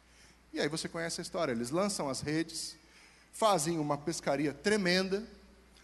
E 0.53 0.59
aí 0.59 0.69
você 0.69 0.87
conhece 0.87 1.19
a 1.19 1.23
história: 1.23 1.51
eles 1.51 1.71
lançam 1.71 2.07
as 2.07 2.21
redes, 2.21 2.77
fazem 3.33 3.79
uma 3.79 3.97
pescaria 3.97 4.53
tremenda, 4.53 5.27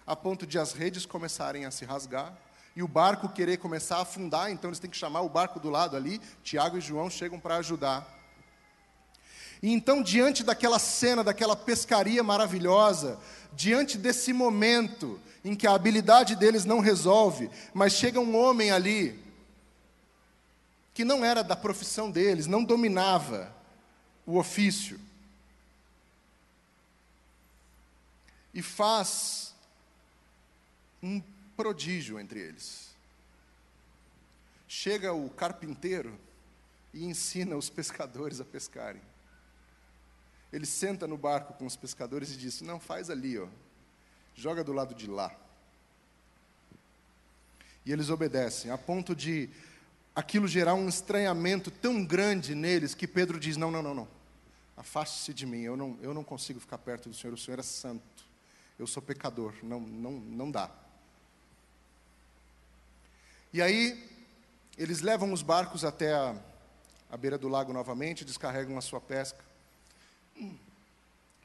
a 0.05 0.15
ponto 0.15 0.45
de 0.45 0.59
as 0.59 0.73
redes 0.73 1.07
começarem 1.07 1.65
a 1.65 1.71
se 1.71 1.85
rasgar 1.85 2.37
e 2.75 2.83
o 2.83 2.87
barco 2.87 3.29
querer 3.29 3.57
começar 3.57 3.97
a 3.97 4.01
afundar, 4.01 4.51
então 4.51 4.69
eles 4.69 4.79
têm 4.79 4.91
que 4.91 4.97
chamar 4.97 5.21
o 5.21 5.29
barco 5.29 5.59
do 5.59 5.71
lado 5.71 5.97
ali. 5.97 6.21
Tiago 6.43 6.77
e 6.77 6.81
João 6.81 7.09
chegam 7.09 7.39
para 7.39 7.57
ajudar. 7.57 8.07
E 9.61 9.71
então, 9.71 10.03
diante 10.03 10.43
daquela 10.43 10.77
cena, 10.77 11.23
daquela 11.23 11.55
pescaria 11.55 12.21
maravilhosa, 12.21 13.19
diante 13.53 13.97
desse 13.97 14.33
momento 14.33 15.19
em 15.43 15.55
que 15.55 15.65
a 15.65 15.73
habilidade 15.73 16.35
deles 16.35 16.63
não 16.63 16.79
resolve, 16.79 17.49
mas 17.73 17.93
chega 17.93 18.19
um 18.19 18.35
homem 18.35 18.71
ali 18.71 19.22
que 20.93 21.03
não 21.03 21.25
era 21.25 21.43
da 21.43 21.55
profissão 21.55 22.11
deles, 22.11 22.45
não 22.45 22.63
dominava 22.63 23.53
o 24.25 24.37
ofício. 24.37 24.99
E 28.53 28.61
faz 28.61 29.53
um 31.01 31.21
prodígio 31.57 32.19
entre 32.19 32.39
eles. 32.39 32.93
Chega 34.67 35.13
o 35.13 35.29
carpinteiro 35.29 36.17
e 36.93 37.03
ensina 37.05 37.55
os 37.55 37.69
pescadores 37.69 38.39
a 38.39 38.45
pescarem. 38.45 39.01
Ele 40.51 40.67
senta 40.67 41.07
no 41.07 41.17
barco 41.17 41.53
com 41.53 41.65
os 41.65 41.75
pescadores 41.75 42.31
e 42.31 42.37
diz: 42.37 42.61
Não, 42.61 42.79
faz 42.79 43.09
ali, 43.09 43.39
ó. 43.39 43.47
joga 44.35 44.63
do 44.63 44.71
lado 44.71 44.93
de 44.93 45.07
lá. 45.07 45.35
E 47.85 47.91
eles 47.91 48.09
obedecem, 48.09 48.71
a 48.71 48.77
ponto 48.77 49.15
de 49.15 49.49
aquilo 50.15 50.47
gerar 50.47 50.73
um 50.75 50.87
estranhamento 50.87 51.71
tão 51.71 52.03
grande 52.05 52.53
neles 52.55 52.93
que 52.93 53.07
Pedro 53.07 53.39
diz: 53.39 53.57
Não, 53.57 53.71
não, 53.71 53.81
não, 53.81 53.93
não. 53.93 54.07
Afaste-se 54.75 55.33
de 55.33 55.45
mim, 55.45 55.61
eu 55.61 55.77
não, 55.77 55.97
eu 56.01 56.13
não 56.13 56.23
consigo 56.23 56.59
ficar 56.59 56.77
perto 56.77 57.09
do 57.09 57.15
Senhor, 57.15 57.33
o 57.33 57.37
Senhor 57.37 57.59
é 57.59 57.63
santo. 57.63 58.03
Eu 58.77 58.87
sou 58.87 59.03
pecador, 59.03 59.53
não, 59.61 59.79
não, 59.79 60.11
não 60.11 60.51
dá. 60.51 60.69
E 63.53 63.61
aí, 63.61 64.09
eles 64.77 65.01
levam 65.01 65.31
os 65.31 65.43
barcos 65.43 65.85
até 65.85 66.11
a, 66.11 66.35
a 67.11 67.15
beira 67.15 67.37
do 67.37 67.47
lago 67.47 67.71
novamente, 67.71 68.25
descarregam 68.25 68.77
a 68.77 68.81
sua 68.81 68.99
pesca. 68.99 69.39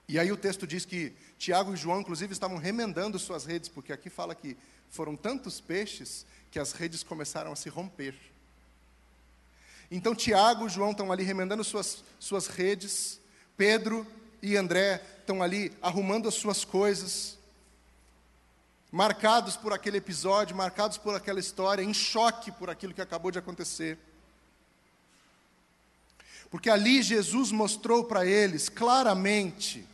E 0.09 0.19
aí 0.19 0.33
o 0.33 0.37
texto 0.39 0.67
diz 0.67 0.87
que 0.87 1.15
Tiago 1.37 1.75
e 1.75 1.77
João, 1.77 2.01
inclusive, 2.01 2.33
estavam 2.33 2.57
remendando 2.57 3.19
suas 3.19 3.45
redes, 3.45 3.69
porque 3.69 3.93
aqui 3.93 4.09
fala 4.09 4.35
que 4.35 4.57
foram 4.89 5.15
tantos 5.15 5.61
peixes 5.61 6.25
que 6.51 6.59
as 6.59 6.73
redes 6.73 7.03
começaram 7.03 7.53
a 7.53 7.57
se 7.57 7.69
romper. 7.69 8.15
Então 9.91 10.15
Tiago 10.15 10.67
e 10.67 10.71
João 10.71 10.91
estão 10.91 11.11
ali 11.11 11.25
remendando 11.25 11.65
suas, 11.65 12.03
suas 12.19 12.47
redes, 12.47 13.21
Pedro 13.57 14.07
e 14.43 14.57
André 14.57 15.03
estão 15.21 15.43
ali 15.43 15.73
arrumando 15.81 16.29
as 16.29 16.35
suas 16.35 16.65
coisas, 16.65 17.39
marcados 18.91 19.57
por 19.57 19.73
aquele 19.73 19.99
episódio, 19.99 20.57
marcados 20.57 20.99
por 20.99 21.15
aquela 21.15 21.41
história, 21.41 21.83
em 21.83 21.93
choque 21.95 22.53
por 22.53 22.71
aquilo 22.71 22.95
que 22.95 23.03
acabou 23.03 23.31
de 23.31 23.39
acontecer. 23.39 23.99
Porque 26.51 26.71
ali 26.71 27.03
Jesus 27.03 27.51
mostrou 27.51 28.05
para 28.05 28.25
eles 28.25 28.69
claramente 28.69 29.87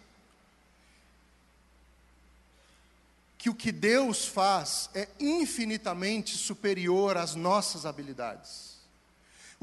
que 3.36 3.50
o 3.50 3.54
que 3.54 3.72
Deus 3.72 4.26
faz 4.26 4.88
é 4.94 5.08
infinitamente 5.20 6.36
superior 6.36 7.16
às 7.16 7.34
nossas 7.34 7.84
habilidades. 7.84 8.74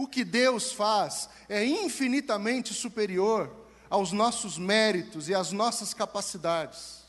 O 0.01 0.07
que 0.07 0.23
Deus 0.23 0.71
faz 0.71 1.29
é 1.47 1.63
infinitamente 1.63 2.73
superior 2.73 3.55
aos 3.87 4.11
nossos 4.11 4.57
méritos 4.57 5.29
e 5.29 5.35
às 5.35 5.51
nossas 5.51 5.93
capacidades. 5.93 7.03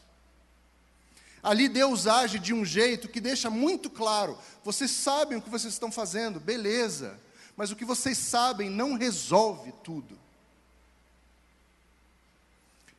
Ali 1.43 1.71
Deus 1.71 2.07
age 2.07 2.39
de 2.39 2.53
um 2.53 2.67
jeito 2.67 3.09
que 3.09 3.19
deixa 3.19 3.49
muito 3.49 3.89
claro: 3.89 4.37
vocês 4.63 4.91
sabem 4.91 5.39
o 5.39 5.41
que 5.41 5.49
vocês 5.49 5.73
estão 5.73 5.91
fazendo, 5.91 6.39
beleza, 6.39 7.19
mas 7.57 7.71
o 7.71 7.77
que 7.77 7.85
vocês 7.87 8.19
sabem 8.19 8.69
não 8.69 8.93
resolve 8.93 9.73
tudo. 9.83 10.21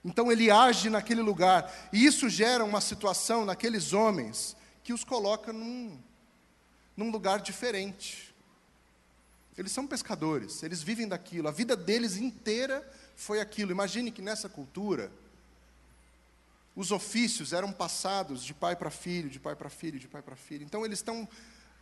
Então 0.04 0.32
ele 0.32 0.50
age 0.50 0.90
naquele 0.90 1.22
lugar, 1.22 1.72
e 1.94 2.04
isso 2.04 2.28
gera 2.30 2.66
uma 2.66 2.82
situação 2.82 3.46
naqueles 3.46 3.94
homens 3.94 4.58
que 4.84 4.92
os 4.92 5.04
coloca 5.04 5.54
num, 5.54 6.02
num 6.98 7.12
lugar 7.12 7.40
diferente. 7.42 8.33
Eles 9.58 9.72
são 9.72 9.86
pescadores, 9.86 10.64
eles 10.64 10.82
vivem 10.82 11.08
daquilo, 11.08 11.48
a 11.48 11.52
vida 11.52 11.76
deles 11.76 12.18
inteira 12.18 12.88
foi 13.16 13.40
aquilo. 13.40 13.72
Imagine 13.72 14.12
que 14.12 14.22
nessa 14.22 14.50
cultura, 14.50 15.12
os 16.76 16.92
ofícios 16.92 17.54
eram 17.54 17.72
passados 17.72 18.44
de 18.44 18.54
pai 18.54 18.76
para 18.76 18.90
filho, 18.90 19.30
de 19.30 19.40
pai 19.40 19.56
para 19.56 19.70
filho, 19.70 20.00
de 20.00 20.08
pai 20.08 20.22
para 20.22 20.36
filho. 20.36 20.64
Então 20.64 20.84
eles 20.84 21.00
estão 21.00 21.28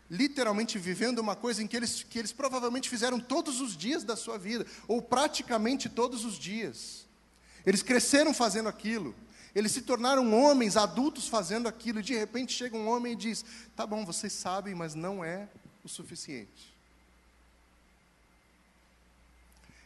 literalmente 0.10 0.78
vivendo 0.78 1.20
uma 1.20 1.38
coisa 1.38 1.64
em 1.64 1.68
que 1.68 1.78
eles, 1.78 2.04
que 2.04 2.20
eles 2.20 2.34
provavelmente 2.34 2.90
fizeram 2.90 3.18
todos 3.18 3.62
os 3.62 3.78
dias 3.78 4.04
da 4.04 4.18
sua 4.18 4.38
vida, 4.38 4.66
ou 4.86 5.02
praticamente 5.02 5.88
todos 5.88 6.26
os 6.26 6.38
dias. 6.38 7.08
Eles 7.66 7.82
cresceram 7.82 8.34
fazendo 8.34 8.68
aquilo, 8.68 9.16
eles 9.56 9.72
se 9.72 9.84
tornaram 9.84 10.34
homens 10.34 10.76
adultos 10.76 11.30
fazendo 11.30 11.68
aquilo, 11.68 12.02
e 12.02 12.04
de 12.04 12.14
repente 12.14 12.52
chega 12.52 12.76
um 12.76 12.90
homem 12.90 13.14
e 13.14 13.16
diz: 13.16 13.46
Tá 13.74 13.88
bom, 13.88 14.06
vocês 14.06 14.34
sabem, 14.34 14.76
mas 14.76 14.94
não 14.94 15.24
é 15.24 15.48
o 15.82 15.88
suficiente. 15.88 16.71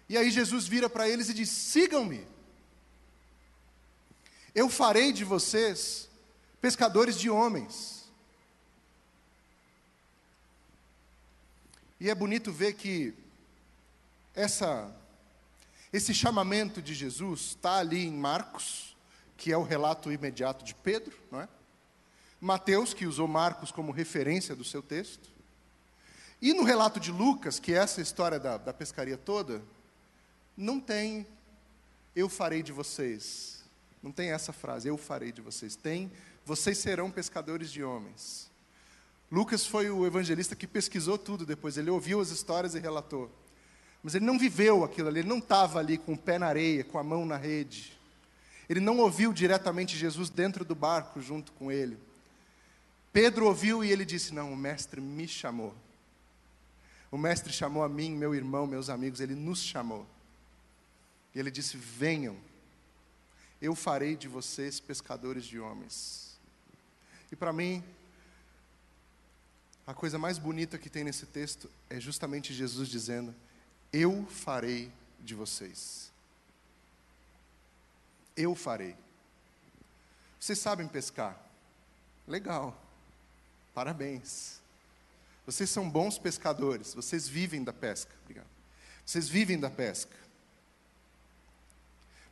E 0.07 0.17
aí 0.17 0.29
Jesus 0.29 0.67
vira 0.67 0.89
para 0.89 1.09
eles 1.09 1.29
e 1.29 1.33
diz: 1.33 1.49
sigam-me. 1.49 2.25
Eu 4.53 4.69
farei 4.69 5.11
de 5.11 5.23
vocês 5.23 6.09
pescadores 6.61 7.19
de 7.19 7.29
homens. 7.29 8.05
E 11.99 12.09
é 12.09 12.15
bonito 12.15 12.51
ver 12.51 12.73
que 12.73 13.13
essa, 14.33 14.93
esse 15.91 16.13
chamamento 16.13 16.81
de 16.81 16.93
Jesus 16.93 17.41
está 17.41 17.77
ali 17.77 18.05
em 18.05 18.11
Marcos, 18.11 18.95
que 19.37 19.51
é 19.51 19.57
o 19.57 19.63
relato 19.63 20.11
imediato 20.11 20.63
de 20.63 20.75
Pedro, 20.75 21.17
não 21.31 21.41
é? 21.41 21.49
Mateus, 22.39 22.93
que 22.93 23.07
usou 23.07 23.27
Marcos 23.27 23.71
como 23.71 23.91
referência 23.91 24.55
do 24.55 24.63
seu 24.63 24.83
texto. 24.83 25.29
E 26.41 26.53
no 26.53 26.63
relato 26.63 26.99
de 26.99 27.11
Lucas, 27.11 27.59
que 27.59 27.73
é 27.73 27.77
essa 27.77 28.01
história 28.01 28.39
da, 28.39 28.57
da 28.57 28.73
pescaria 28.73 29.17
toda, 29.17 29.63
não 30.55 30.79
tem 30.79 31.25
eu 32.15 32.29
farei 32.29 32.63
de 32.63 32.71
vocês. 32.71 33.63
Não 34.01 34.11
tem 34.11 34.31
essa 34.31 34.53
frase, 34.53 34.87
eu 34.87 34.97
farei 34.97 35.31
de 35.31 35.41
vocês. 35.41 35.75
Tem, 35.75 36.11
vocês 36.45 36.77
serão 36.77 37.11
pescadores 37.11 37.71
de 37.71 37.83
homens. 37.83 38.49
Lucas 39.31 39.65
foi 39.65 39.89
o 39.89 40.05
evangelista 40.05 40.55
que 40.55 40.67
pesquisou 40.67 41.17
tudo 41.17 41.45
depois, 41.45 41.77
ele 41.77 41.89
ouviu 41.89 42.21
as 42.21 42.29
histórias 42.29 42.75
e 42.75 42.79
relatou. 42.79 43.29
Mas 44.01 44.15
ele 44.15 44.23
não 44.23 44.37
viveu 44.37 44.83
aquilo 44.83 45.09
ali, 45.09 45.19
ele 45.21 45.27
não 45.27 45.39
estava 45.39 45.79
ali 45.79 45.97
com 45.97 46.13
o 46.13 46.17
pé 46.17 46.37
na 46.37 46.47
areia, 46.47 46.83
com 46.83 46.99
a 46.99 47.03
mão 47.03 47.25
na 47.25 47.35
rede. 47.35 47.97
Ele 48.69 48.79
não 48.79 48.99
ouviu 48.99 49.33
diretamente 49.33 49.97
Jesus 49.97 50.29
dentro 50.29 50.63
do 50.63 50.75
barco 50.75 51.19
junto 51.19 51.51
com 51.53 51.71
ele. 51.71 51.97
Pedro 53.11 53.47
ouviu 53.47 53.83
e 53.83 53.91
ele 53.91 54.05
disse: 54.05 54.33
Não, 54.33 54.53
o 54.53 54.57
mestre 54.57 55.01
me 55.01 55.27
chamou. 55.27 55.73
O 57.11 57.17
mestre 57.17 57.51
chamou 57.51 57.83
a 57.83 57.89
mim, 57.89 58.11
meu 58.11 58.35
irmão, 58.35 58.67
meus 58.67 58.89
amigos, 58.89 59.19
ele 59.19 59.35
nos 59.35 59.59
chamou. 59.59 60.05
E 61.35 61.39
ele 61.39 61.51
disse: 61.51 61.75
Venham, 61.75 62.37
eu 63.61 63.75
farei 63.75 64.15
de 64.15 64.27
vocês 64.27 64.79
pescadores 64.79 65.45
de 65.45 65.59
homens. 65.59 66.39
E 67.31 67.35
para 67.35 67.51
mim, 67.51 67.83
a 69.85 69.93
coisa 69.93 70.17
mais 70.17 70.37
bonita 70.37 70.77
que 70.77 70.89
tem 70.89 71.03
nesse 71.03 71.25
texto 71.25 71.69
é 71.89 71.99
justamente 71.99 72.53
Jesus 72.53 72.87
dizendo: 72.87 73.35
Eu 73.91 74.25
farei 74.27 74.89
de 75.19 75.35
vocês. 75.35 76.09
Eu 78.35 78.55
farei. 78.55 78.95
Vocês 80.39 80.59
sabem 80.59 80.87
pescar? 80.87 81.37
Legal. 82.27 82.81
Parabéns. 83.73 84.59
Vocês 85.45 85.69
são 85.69 85.89
bons 85.89 86.17
pescadores, 86.17 86.93
vocês 86.93 87.27
vivem 87.27 87.63
da 87.63 87.73
pesca. 87.73 88.11
Obrigado. 88.23 88.47
Vocês 89.05 89.27
vivem 89.27 89.59
da 89.59 89.69
pesca. 89.69 90.24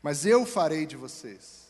Mas 0.04 0.26
eu 0.26 0.46
farei 0.46 0.86
de 0.86 0.98
vocês. 0.98 1.64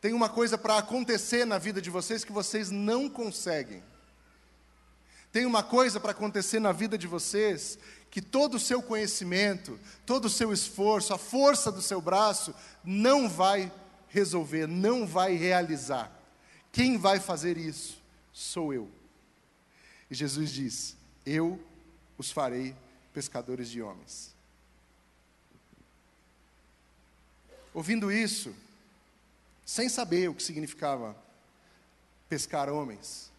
Tem 0.00 0.14
uma 0.14 0.28
coisa 0.28 0.56
para 0.56 0.78
acontecer 0.78 1.44
na 1.44 1.58
vida 1.58 1.82
de 1.82 1.90
vocês 1.90 2.24
que 2.24 2.32
vocês 2.32 2.70
não 2.70 3.10
conseguem. 3.10 3.84
Tem 5.30 5.44
uma 5.44 5.62
coisa 5.62 6.00
para 6.00 6.12
acontecer 6.12 6.58
na 6.58 6.72
vida 6.72 6.96
de 6.96 7.06
vocês 7.06 7.78
que 8.10 8.22
todo 8.22 8.54
o 8.54 8.60
seu 8.60 8.82
conhecimento, 8.82 9.78
todo 10.06 10.24
o 10.24 10.30
seu 10.30 10.50
esforço, 10.50 11.12
a 11.12 11.18
força 11.18 11.70
do 11.70 11.82
seu 11.82 12.00
braço 12.00 12.54
não 12.82 13.28
vai 13.28 13.70
resolver, 14.08 14.66
não 14.66 15.06
vai 15.06 15.34
realizar. 15.34 16.10
Quem 16.72 16.96
vai 16.96 17.20
fazer 17.20 17.58
isso? 17.58 18.02
Sou 18.32 18.72
eu. 18.72 18.90
E 20.10 20.14
Jesus 20.14 20.50
diz: 20.50 20.96
Eu 21.26 21.60
os 22.16 22.30
farei 22.30 22.74
pescadores 23.12 23.68
de 23.68 23.82
homens. 23.82 24.35
Ouvindo 27.76 28.10
isso, 28.10 28.54
sem 29.62 29.86
saber 29.86 30.30
o 30.30 30.34
que 30.34 30.42
significava 30.42 31.14
pescar 32.26 32.70
homens, 32.70 33.30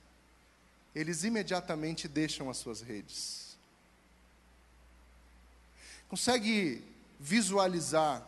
eles 0.94 1.24
imediatamente 1.24 2.08
deixam 2.08 2.48
as 2.48 2.58
suas 2.58 2.80
redes. 2.80 3.58
Consegue 6.08 6.84
visualizar 7.20 8.24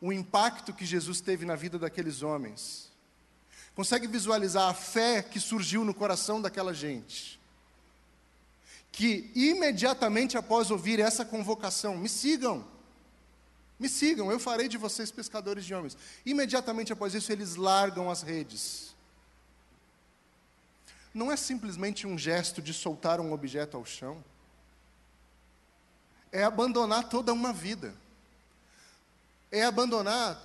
o 0.00 0.12
impacto 0.12 0.72
que 0.72 0.86
Jesus 0.86 1.20
teve 1.20 1.44
na 1.44 1.56
vida 1.56 1.80
daqueles 1.80 2.22
homens? 2.22 2.88
Consegue 3.74 4.06
visualizar 4.06 4.70
a 4.70 4.74
fé 4.74 5.20
que 5.20 5.40
surgiu 5.40 5.84
no 5.84 5.92
coração 5.92 6.40
daquela 6.40 6.72
gente? 6.72 7.40
Que 8.92 9.32
imediatamente 9.34 10.38
após 10.38 10.70
ouvir 10.70 11.00
essa 11.00 11.24
convocação, 11.24 11.98
me 11.98 12.08
sigam, 12.08 12.64
me 13.82 13.88
sigam, 13.88 14.30
eu 14.30 14.38
farei 14.38 14.68
de 14.68 14.78
vocês 14.78 15.10
pescadores 15.10 15.66
de 15.66 15.74
homens. 15.74 15.96
Imediatamente 16.24 16.92
após 16.92 17.14
isso, 17.14 17.30
eles 17.30 17.56
largam 17.56 18.10
as 18.10 18.22
redes 18.22 18.92
não 21.14 21.30
é 21.30 21.36
simplesmente 21.36 22.06
um 22.06 22.16
gesto 22.16 22.62
de 22.62 22.72
soltar 22.72 23.20
um 23.20 23.32
objeto 23.32 23.76
ao 23.76 23.84
chão. 23.84 24.22
É 26.30 26.42
abandonar 26.42 27.08
toda 27.08 27.32
uma 27.32 27.52
vida. 27.52 27.94
É 29.50 29.64
abandonar 29.64 30.42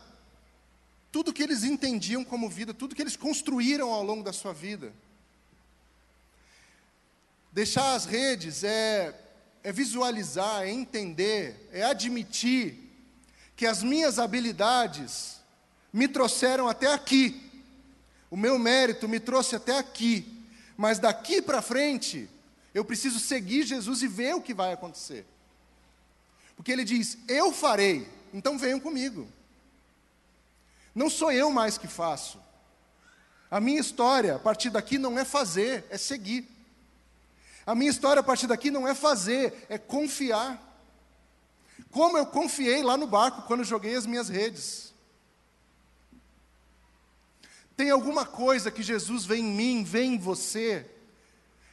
tudo 1.09 1.33
que 1.33 1.41
eles 1.41 1.63
entendiam 1.63 2.23
como 2.23 2.49
vida, 2.49 2.73
tudo 2.73 2.93
que 2.93 3.01
eles 3.01 3.15
construíram 3.15 3.91
ao 3.91 4.03
longo 4.03 4.23
da 4.23 4.33
sua 4.33 4.53
vida. 4.53 4.91
Deixar 7.53 7.95
as 7.95 8.05
redes 8.05 8.63
é, 8.65 9.17
é 9.63 9.71
visualizar, 9.71 10.63
é 10.63 10.69
entender, 10.69 11.69
é 11.71 11.83
admitir 11.83 12.86
que 13.57 13.65
as 13.65 13.81
minhas 13.81 14.19
habilidades 14.19 15.41
me 15.91 16.07
trouxeram 16.07 16.69
até 16.69 16.93
aqui. 16.93 17.43
O 18.29 18.37
meu 18.37 18.59
mérito 18.59 19.09
me 19.09 19.19
trouxe 19.19 19.55
até 19.55 19.79
aqui. 19.79 20.45
Mas 20.77 20.99
daqui 20.99 21.41
para 21.41 21.59
frente, 21.59 22.29
eu 22.71 22.85
preciso 22.85 23.19
seguir 23.19 23.63
Jesus 23.63 24.03
e 24.03 24.07
ver 24.07 24.35
o 24.35 24.41
que 24.41 24.53
vai 24.53 24.71
acontecer. 24.71 25.25
Porque 26.55 26.71
ele 26.71 26.83
diz: 26.83 27.17
Eu 27.27 27.51
farei, 27.51 28.07
então 28.31 28.59
venham 28.59 28.79
comigo. 28.79 29.27
Não 30.93 31.09
sou 31.09 31.31
eu 31.31 31.49
mais 31.49 31.79
que 31.79 31.87
faço. 31.87 32.39
A 33.49 33.59
minha 33.59 33.79
história 33.79 34.35
a 34.35 34.39
partir 34.39 34.69
daqui 34.69 34.99
não 34.99 35.17
é 35.17 35.25
fazer, 35.25 35.83
é 35.89 35.97
seguir. 35.97 36.47
A 37.65 37.73
minha 37.73 37.89
história 37.89 38.19
a 38.19 38.23
partir 38.23 38.45
daqui 38.45 38.69
não 38.69 38.87
é 38.87 38.93
fazer, 38.93 39.65
é 39.67 39.79
confiar. 39.79 40.66
Como 41.91 42.17
eu 42.17 42.25
confiei 42.25 42.83
lá 42.83 42.97
no 42.97 43.07
barco 43.07 43.43
quando 43.43 43.63
joguei 43.63 43.95
as 43.95 44.05
minhas 44.05 44.29
redes. 44.29 44.93
Tem 47.75 47.91
alguma 47.91 48.25
coisa 48.25 48.71
que 48.71 48.81
Jesus 48.81 49.25
vê 49.25 49.37
em 49.37 49.43
mim, 49.43 49.83
vê 49.83 50.01
em 50.01 50.17
você, 50.17 50.89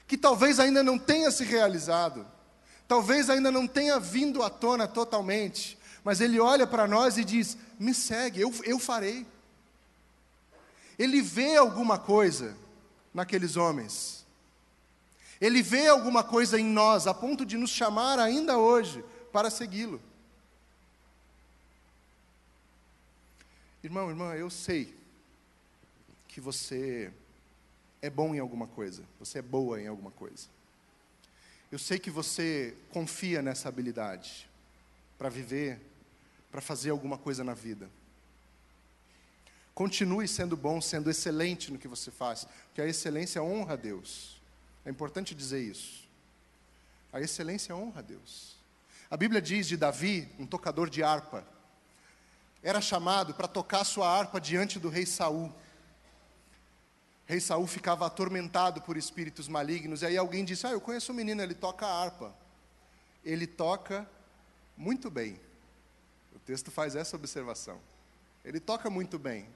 que 0.06 0.18
talvez 0.18 0.60
ainda 0.60 0.82
não 0.82 0.98
tenha 0.98 1.30
se 1.30 1.44
realizado, 1.44 2.26
talvez 2.86 3.30
ainda 3.30 3.50
não 3.50 3.66
tenha 3.66 3.98
vindo 3.98 4.42
à 4.42 4.50
tona 4.50 4.86
totalmente, 4.86 5.78
mas 6.04 6.20
Ele 6.20 6.38
olha 6.38 6.66
para 6.66 6.86
nós 6.86 7.16
e 7.16 7.24
diz: 7.24 7.56
me 7.80 7.94
segue, 7.94 8.42
eu, 8.42 8.52
eu 8.64 8.78
farei. 8.78 9.26
Ele 10.98 11.22
vê 11.22 11.56
alguma 11.56 11.98
coisa 11.98 12.54
naqueles 13.14 13.56
homens, 13.56 14.26
Ele 15.40 15.62
vê 15.62 15.88
alguma 15.88 16.22
coisa 16.22 16.60
em 16.60 16.66
nós, 16.66 17.06
a 17.06 17.14
ponto 17.14 17.46
de 17.46 17.56
nos 17.56 17.70
chamar 17.70 18.18
ainda 18.18 18.58
hoje 18.58 19.02
para 19.34 19.50
segui-lo. 19.50 20.00
Irmão, 23.82 24.08
irmã, 24.08 24.32
eu 24.36 24.48
sei 24.48 24.96
que 26.28 26.40
você 26.40 27.12
é 28.00 28.08
bom 28.08 28.32
em 28.32 28.38
alguma 28.38 28.68
coisa, 28.68 29.02
você 29.18 29.40
é 29.40 29.42
boa 29.42 29.80
em 29.80 29.88
alguma 29.88 30.12
coisa. 30.12 30.46
Eu 31.72 31.80
sei 31.80 31.98
que 31.98 32.12
você 32.12 32.76
confia 32.92 33.42
nessa 33.42 33.68
habilidade 33.68 34.48
para 35.18 35.28
viver, 35.28 35.80
para 36.52 36.60
fazer 36.60 36.90
alguma 36.90 37.18
coisa 37.18 37.42
na 37.42 37.54
vida. 37.54 37.90
Continue 39.74 40.28
sendo 40.28 40.56
bom, 40.56 40.80
sendo 40.80 41.10
excelente 41.10 41.72
no 41.72 41.78
que 41.78 41.88
você 41.88 42.12
faz, 42.12 42.46
porque 42.66 42.80
a 42.80 42.86
excelência 42.86 43.42
honra 43.42 43.72
a 43.72 43.76
Deus. 43.76 44.40
É 44.84 44.90
importante 44.90 45.34
dizer 45.34 45.60
isso. 45.60 46.08
A 47.12 47.20
excelência 47.20 47.74
honra 47.74 47.98
a 47.98 48.02
Deus. 48.02 48.62
A 49.14 49.16
Bíblia 49.16 49.40
diz 49.40 49.68
de 49.68 49.76
Davi, 49.76 50.28
um 50.40 50.44
tocador 50.44 50.90
de 50.90 51.00
harpa, 51.00 51.46
era 52.60 52.80
chamado 52.80 53.32
para 53.32 53.46
tocar 53.46 53.84
sua 53.84 54.08
harpa 54.08 54.40
diante 54.40 54.76
do 54.76 54.88
rei 54.88 55.06
Saul. 55.06 55.54
Rei 57.24 57.38
Saul 57.38 57.64
ficava 57.68 58.04
atormentado 58.08 58.82
por 58.82 58.96
espíritos 58.96 59.46
malignos. 59.46 60.02
E 60.02 60.06
aí 60.06 60.16
alguém 60.16 60.44
disse: 60.44 60.66
Ah, 60.66 60.72
eu 60.72 60.80
conheço 60.80 61.12
um 61.12 61.14
menino, 61.14 61.40
ele 61.40 61.54
toca 61.54 61.86
harpa. 61.86 62.34
Ele 63.24 63.46
toca 63.46 64.04
muito 64.76 65.08
bem. 65.08 65.38
O 66.34 66.40
texto 66.40 66.72
faz 66.72 66.96
essa 66.96 67.14
observação. 67.14 67.78
Ele 68.44 68.58
toca 68.58 68.90
muito 68.90 69.16
bem. 69.16 69.46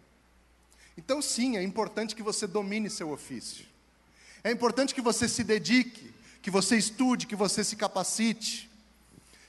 Então, 0.97 1.21
sim, 1.21 1.57
é 1.57 1.63
importante 1.65 2.15
que 2.15 2.23
você 2.23 2.47
domine 2.47 2.89
seu 2.89 3.11
ofício. 3.11 3.67
É 4.45 4.53
importante 4.53 4.95
que 4.95 5.01
você 5.01 5.29
se 5.29 5.43
dedique, 5.43 6.15
que 6.41 6.49
você 6.49 6.77
estude, 6.77 7.27
que 7.27 7.35
você 7.35 7.65
se 7.65 7.75
capacite, 7.75 8.68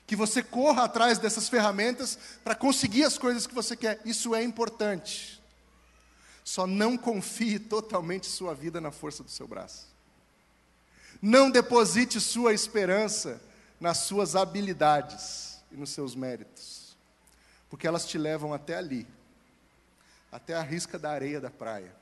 que 0.10 0.16
você 0.16 0.42
corra 0.42 0.86
atrás 0.86 1.20
dessas 1.20 1.48
ferramentas 1.48 2.18
para 2.44 2.56
conseguir 2.56 3.04
as 3.04 3.16
coisas 3.16 3.46
que 3.46 3.54
você 3.54 3.76
quer. 3.76 4.02
Isso 4.04 4.34
é 4.34 4.42
importante. 4.42 5.40
Só 6.44 6.66
não 6.66 6.98
confie 6.98 7.60
totalmente 7.70 8.26
sua 8.26 8.56
vida 8.56 8.82
na 8.82 8.90
força 8.90 9.24
do 9.24 9.30
seu 9.30 9.48
braço. 9.48 9.86
Não 11.22 11.52
deposite 11.52 12.20
sua 12.20 12.56
esperança 12.56 13.40
nas 13.80 14.00
suas 14.00 14.36
habilidades 14.36 15.60
e 15.72 15.76
nos 15.76 15.92
seus 15.92 16.16
méritos, 16.16 16.98
porque 17.70 17.86
elas 17.86 18.08
te 18.08 18.18
levam 18.18 18.52
até 18.52 18.78
ali, 18.78 19.06
até 20.32 20.56
a 20.56 20.64
risca 20.64 20.98
da 20.98 21.12
areia 21.12 21.40
da 21.40 21.52
praia. 21.52 21.96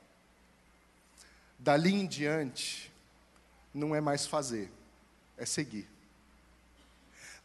Dali 1.60 1.94
em 1.94 2.08
diante, 2.08 2.90
não 3.74 3.94
é 3.94 4.00
mais 4.00 4.26
fazer, 4.26 4.72
é 5.38 5.46
seguir. 5.46 5.97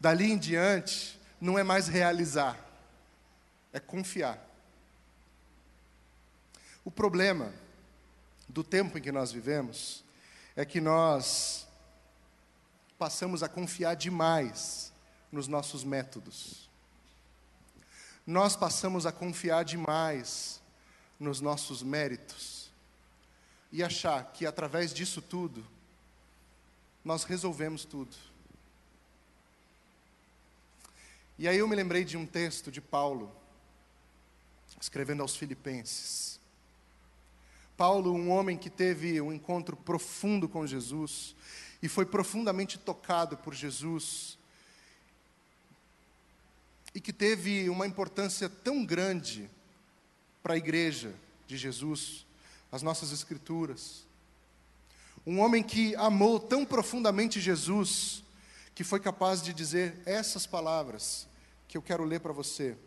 Dali 0.03 0.33
em 0.33 0.37
diante, 0.37 1.17
não 1.39 1.57
é 1.57 1.63
mais 1.63 1.87
realizar, 1.87 2.59
é 3.71 3.79
confiar. 3.79 4.37
O 6.83 6.91
problema 6.91 7.53
do 8.49 8.65
tempo 8.65 8.97
em 8.97 9.01
que 9.01 9.13
nós 9.13 9.31
vivemos 9.31 10.03
é 10.57 10.65
que 10.65 10.81
nós 10.81 11.65
passamos 12.99 13.43
a 13.43 13.47
confiar 13.47 13.95
demais 13.95 14.91
nos 15.31 15.47
nossos 15.47 15.85
métodos. 15.85 16.69
Nós 18.27 18.57
passamos 18.57 19.05
a 19.05 19.11
confiar 19.13 19.63
demais 19.63 20.61
nos 21.17 21.39
nossos 21.39 21.81
méritos 21.81 22.69
e 23.71 23.81
achar 23.81 24.33
que 24.33 24.45
através 24.45 24.93
disso 24.93 25.21
tudo 25.21 25.65
nós 27.05 27.23
resolvemos 27.23 27.85
tudo. 27.85 28.32
E 31.43 31.47
aí 31.49 31.57
eu 31.57 31.67
me 31.67 31.75
lembrei 31.75 32.05
de 32.05 32.15
um 32.15 32.25
texto 32.25 32.71
de 32.71 32.79
Paulo 32.79 33.29
escrevendo 34.79 35.21
aos 35.21 35.35
Filipenses. 35.35 36.39
Paulo, 37.75 38.13
um 38.13 38.29
homem 38.29 38.57
que 38.57 38.69
teve 38.69 39.19
um 39.19 39.33
encontro 39.33 39.75
profundo 39.75 40.47
com 40.47 40.65
Jesus 40.65 41.35
e 41.81 41.89
foi 41.89 42.05
profundamente 42.05 42.79
tocado 42.79 43.35
por 43.35 43.53
Jesus 43.53 44.37
e 46.95 47.01
que 47.01 47.11
teve 47.11 47.69
uma 47.69 47.85
importância 47.85 48.47
tão 48.47 48.85
grande 48.85 49.49
para 50.41 50.53
a 50.53 50.57
igreja 50.57 51.13
de 51.45 51.57
Jesus, 51.57 52.25
as 52.71 52.81
nossas 52.81 53.11
escrituras. 53.11 54.07
Um 55.27 55.41
homem 55.41 55.61
que 55.61 55.93
amou 55.97 56.39
tão 56.39 56.63
profundamente 56.63 57.41
Jesus, 57.41 58.23
que 58.73 58.85
foi 58.85 59.01
capaz 59.01 59.41
de 59.41 59.53
dizer 59.53 60.01
essas 60.05 60.47
palavras 60.47 61.32
que 61.73 61.77
eu 61.77 61.81
quero 61.81 62.03
ler 62.03 62.19
para 62.19 62.31
você. 62.31 62.77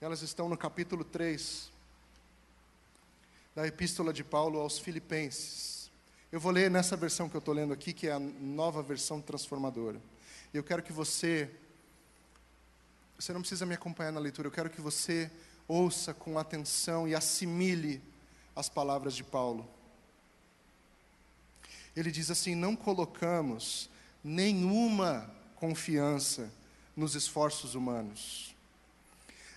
Elas 0.00 0.22
estão 0.22 0.48
no 0.48 0.56
capítulo 0.56 1.04
3 1.04 1.70
da 3.54 3.66
Epístola 3.66 4.10
de 4.10 4.24
Paulo 4.24 4.60
aos 4.60 4.78
Filipenses. 4.78 5.90
Eu 6.32 6.40
vou 6.40 6.52
ler 6.52 6.70
nessa 6.70 6.96
versão 6.96 7.28
que 7.28 7.36
eu 7.36 7.40
estou 7.40 7.52
lendo 7.52 7.74
aqui, 7.74 7.92
que 7.92 8.08
é 8.08 8.12
a 8.12 8.18
nova 8.18 8.82
versão 8.82 9.20
transformadora. 9.20 10.00
Eu 10.54 10.64
quero 10.64 10.82
que 10.82 10.90
você. 10.90 11.50
Você 13.18 13.34
não 13.34 13.42
precisa 13.42 13.66
me 13.66 13.74
acompanhar 13.74 14.10
na 14.10 14.20
leitura, 14.20 14.48
eu 14.48 14.52
quero 14.52 14.70
que 14.70 14.80
você 14.80 15.30
ouça 15.68 16.14
com 16.14 16.38
atenção 16.38 17.06
e 17.06 17.14
assimile 17.14 18.00
as 18.56 18.70
palavras 18.70 19.14
de 19.14 19.22
Paulo. 19.22 19.68
Ele 21.94 22.10
diz 22.10 22.30
assim: 22.30 22.54
Não 22.54 22.74
colocamos 22.74 23.90
nenhuma 24.24 25.38
confiança 25.60 26.50
nos 26.96 27.14
esforços 27.14 27.74
humanos. 27.74 28.56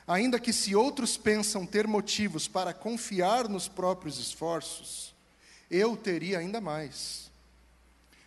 Ainda 0.05 0.37
que 0.37 0.51
se 0.51 0.75
outros 0.75 1.15
pensam 1.15 1.65
ter 1.65 1.87
motivos 1.87 2.45
para 2.45 2.73
confiar 2.73 3.47
nos 3.47 3.69
próprios 3.69 4.19
esforços, 4.19 5.15
eu 5.71 5.95
teria 5.95 6.39
ainda 6.39 6.59
mais. 6.59 7.31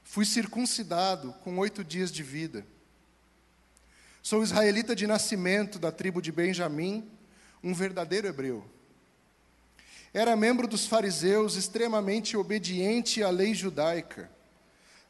Fui 0.03 0.25
circuncidado 0.25 1.35
com 1.45 1.59
oito 1.59 1.85
dias 1.85 2.11
de 2.11 2.23
vida. 2.23 2.67
Sou 4.23 4.43
israelita 4.43 4.97
de 4.97 5.07
nascimento 5.07 5.79
da 5.79 5.93
tribo 5.93 6.23
de 6.23 6.33
Benjamim, 6.33 7.07
um 7.63 7.75
verdadeiro 7.75 8.27
hebreu. 8.27 8.65
Era 10.15 10.35
membro 10.35 10.67
dos 10.67 10.87
fariseus, 10.87 11.57
extremamente 11.57 12.39
obediente 12.39 13.23
à 13.23 13.29
lei 13.29 13.55
judaica, 13.55 14.31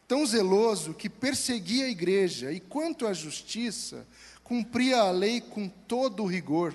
tão 0.07 0.25
zeloso 0.25 0.95
que 0.95 1.09
perseguia 1.09 1.87
a 1.87 1.91
igreja 1.91 2.53
e, 2.53 2.61
quanto 2.61 3.07
à 3.07 3.13
justiça, 3.13 4.07
cumpria 4.43 4.99
a 4.99 5.11
lei 5.11 5.41
com 5.41 5.69
todo 5.69 6.23
o 6.23 6.27
rigor. 6.27 6.75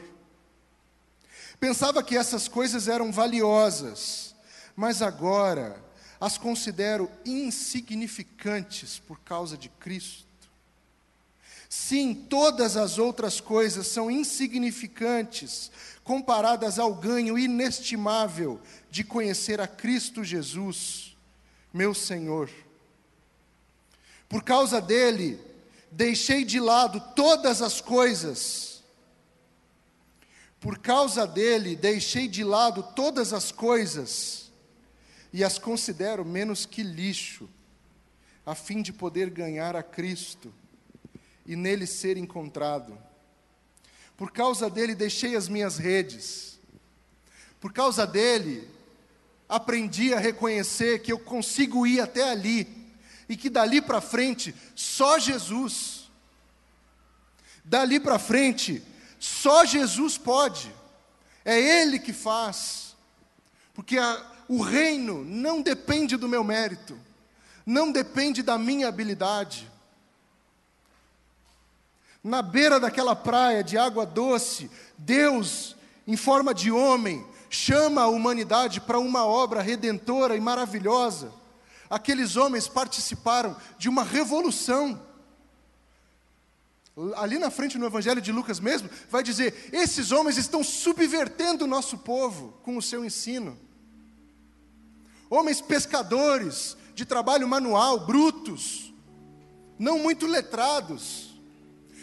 Pensava 1.60 2.04
que 2.04 2.18
essas 2.18 2.48
coisas 2.48 2.88
eram 2.88 3.12
valiosas, 3.12 4.36
mas 4.76 5.02
agora 5.02 5.82
as 6.20 6.38
considero 6.38 7.10
insignificantes 7.26 9.00
por 9.00 9.20
causa 9.20 9.58
de 9.58 9.70
Cristo. 9.70 10.26
Sim, 11.70 12.14
todas 12.14 12.76
as 12.76 12.98
outras 12.98 13.40
coisas 13.40 13.88
são 13.88 14.12
insignificantes 14.12 15.72
comparadas 16.04 16.78
ao 16.78 16.94
ganho 16.94 17.40
inestimável 17.40 18.60
de 18.90 19.04
conhecer 19.06 19.62
a 19.62 19.68
Cristo 19.68 20.24
Jesus, 20.24 21.16
meu 21.74 21.94
Senhor. 21.94 22.50
Por 24.32 24.42
causa 24.44 24.80
dele, 24.80 25.38
deixei 25.92 26.46
de 26.46 26.58
lado 26.58 27.02
todas 27.14 27.62
as 27.62 27.82
coisas. 27.82 28.82
Por 30.58 30.80
causa 30.80 31.28
dele, 31.28 31.76
deixei 31.76 32.30
de 32.30 32.42
lado 32.42 32.82
todas 32.96 33.34
as 33.34 33.52
coisas 33.52 34.50
e 35.34 35.44
as 35.44 35.60
considero 35.60 36.24
menos 36.24 36.66
que 36.66 36.82
lixo, 36.82 37.50
a 38.46 38.56
fim 38.56 38.82
de 38.82 38.94
poder 38.94 39.30
ganhar 39.30 39.76
a 39.76 39.84
Cristo 39.84 40.54
e 41.46 41.58
nele 41.58 41.86
ser 41.86 42.16
encontrado 42.16 42.98
por 44.16 44.32
causa 44.32 44.70
dele, 44.70 44.96
deixei 44.96 45.36
as 45.36 45.50
minhas 45.50 45.78
redes. 45.78 46.60
Por 47.60 47.74
causa 47.74 48.08
dele, 48.08 48.70
aprendi 49.50 50.14
a 50.14 50.20
reconhecer 50.20 51.00
que 51.00 51.12
eu 51.12 51.20
consigo 51.20 51.86
ir 51.86 52.00
até 52.00 52.30
ali 52.30 52.81
e 53.28 53.36
que 53.36 53.50
dali 53.50 53.82
para 53.82 54.02
frente 54.02 54.54
só 54.76 55.18
Jesus. 55.20 56.10
Dali 57.64 58.00
para 58.00 58.20
frente, 58.20 58.84
só 59.20 59.66
Jesus 59.66 60.18
pode. 60.18 60.74
É 61.46 61.60
Ele 61.60 62.00
que 62.00 62.14
faz. 62.14 62.96
Porque 63.74 63.98
a, 63.98 64.26
o 64.48 64.62
reino 64.62 65.24
não 65.24 65.62
depende 65.62 66.18
do 66.18 66.28
meu 66.28 66.44
mérito, 66.44 67.00
não 67.66 67.92
depende 67.92 68.44
da 68.44 68.58
minha 68.58 68.88
habilidade, 68.88 69.72
na 72.24 72.42
beira 72.42 72.80
daquela 72.80 73.16
praia 73.16 73.64
de 73.64 73.78
água 73.78 74.06
doce, 74.06 74.70
Deus, 74.98 75.76
em 76.06 76.16
forma 76.16 76.54
de 76.54 76.72
homem, 76.72 77.26
chama 77.50 78.04
a 78.04 78.08
humanidade 78.08 78.80
para 78.80 79.00
uma 79.00 79.26
obra 79.26 79.62
redentora 79.62 80.36
e 80.36 80.42
maravilhosa. 80.42 81.34
Aqueles 81.92 82.36
homens 82.36 82.68
participaram 82.68 83.56
de 83.78 83.88
uma 83.88 84.04
revolução. 84.04 85.00
Ali 87.16 87.38
na 87.38 87.52
frente 87.52 87.78
no 87.78 87.86
Evangelho 87.86 88.20
de 88.20 88.32
Lucas 88.32 88.60
mesmo, 88.60 88.90
vai 89.10 89.22
dizer: 89.22 89.70
esses 89.72 90.12
homens 90.12 90.38
estão 90.38 90.64
subvertendo 90.64 91.66
o 91.66 91.68
nosso 91.68 92.00
povo 92.00 92.58
com 92.64 92.78
o 92.78 92.82
seu 92.82 93.06
ensino. 93.06 93.56
Homens 95.30 95.62
pescadores, 95.62 96.76
de 96.96 97.06
trabalho 97.06 97.48
manual, 97.48 98.08
brutos, 98.08 98.92
não 99.78 100.00
muito 100.00 100.26
letrados 100.26 101.32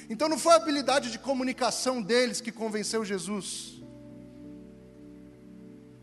então 0.09 0.29
não 0.29 0.39
foi 0.39 0.55
a 0.55 0.57
habilidade 0.57 1.13
de 1.13 1.19
comunicação 1.19 2.01
deles 2.01 2.41
que 2.41 2.51
convenceu 2.51 3.05
Jesus. 3.05 3.83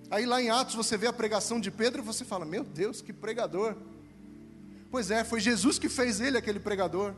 Aí 0.09 0.25
lá 0.25 0.41
em 0.41 0.49
Atos 0.49 0.75
você 0.75 0.97
vê 0.97 1.07
a 1.07 1.13
pregação 1.13 1.59
de 1.59 1.71
Pedro 1.71 2.01
e 2.01 2.05
você 2.05 2.23
fala: 2.23 2.45
Meu 2.45 2.63
Deus, 2.63 3.01
que 3.01 3.11
pregador. 3.11 3.75
Pois 4.91 5.11
é, 5.11 5.23
foi 5.23 5.39
Jesus 5.39 5.79
que 5.79 5.89
fez 5.89 6.21
ele 6.21 6.37
aquele 6.37 6.59
pregador. 6.59 7.13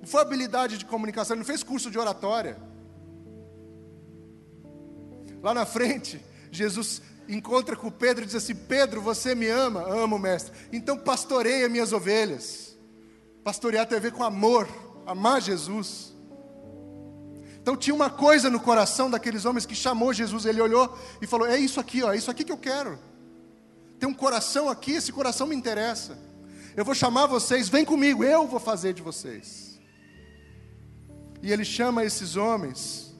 Não 0.00 0.06
foi 0.06 0.20
habilidade 0.20 0.78
de 0.78 0.84
comunicação, 0.84 1.34
ele 1.34 1.40
não 1.40 1.46
fez 1.46 1.62
curso 1.62 1.90
de 1.90 1.98
oratória. 1.98 2.56
Lá 5.42 5.54
na 5.54 5.64
frente, 5.64 6.20
Jesus 6.50 7.02
encontra 7.28 7.76
com 7.76 7.90
Pedro 7.90 8.24
e 8.24 8.26
diz 8.26 8.34
assim: 8.34 8.54
Pedro, 8.54 9.00
você 9.00 9.34
me 9.34 9.48
ama? 9.48 9.82
Amo, 9.82 10.18
mestre. 10.18 10.52
Então 10.72 10.98
pastoreia 10.98 11.68
minhas 11.68 11.92
ovelhas. 11.92 12.76
Pastorear 13.42 13.86
tem 13.86 13.96
a 13.96 14.00
ver 14.00 14.12
com 14.12 14.22
amor 14.22 14.68
amar 15.06 15.40
Jesus. 15.40 16.14
Então 17.70 17.78
tinha 17.78 17.94
uma 17.94 18.10
coisa 18.10 18.50
no 18.50 18.58
coração 18.58 19.08
daqueles 19.08 19.44
homens 19.44 19.64
que 19.64 19.76
chamou 19.76 20.12
Jesus, 20.12 20.44
ele 20.44 20.60
olhou 20.60 20.98
e 21.22 21.26
falou: 21.26 21.46
É 21.46 21.56
isso 21.56 21.78
aqui, 21.78 22.02
ó, 22.02 22.12
é 22.12 22.16
isso 22.16 22.28
aqui 22.28 22.42
que 22.42 22.50
eu 22.50 22.58
quero. 22.58 22.98
Tem 23.96 24.08
um 24.08 24.12
coração 24.12 24.68
aqui, 24.68 24.94
esse 24.94 25.12
coração 25.12 25.46
me 25.46 25.54
interessa. 25.54 26.18
Eu 26.76 26.84
vou 26.84 26.96
chamar 26.96 27.26
vocês, 27.26 27.68
vem 27.68 27.84
comigo, 27.84 28.24
eu 28.24 28.44
vou 28.48 28.58
fazer 28.58 28.92
de 28.92 29.02
vocês. 29.02 29.78
E 31.40 31.52
ele 31.52 31.64
chama 31.64 32.04
esses 32.04 32.34
homens 32.34 33.14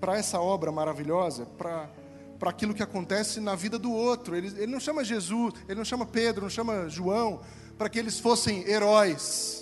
para 0.00 0.16
essa 0.16 0.40
obra 0.40 0.70
maravilhosa, 0.70 1.44
para 1.44 1.90
para 2.38 2.50
aquilo 2.50 2.72
que 2.72 2.84
acontece 2.84 3.40
na 3.40 3.56
vida 3.56 3.80
do 3.80 3.90
outro. 3.90 4.36
Ele, 4.36 4.46
ele 4.58 4.70
não 4.70 4.78
chama 4.78 5.02
Jesus, 5.02 5.54
ele 5.66 5.78
não 5.78 5.84
chama 5.84 6.06
Pedro, 6.06 6.42
não 6.42 6.50
chama 6.50 6.88
João, 6.88 7.40
para 7.76 7.88
que 7.88 7.98
eles 7.98 8.20
fossem 8.20 8.62
heróis. 8.68 9.61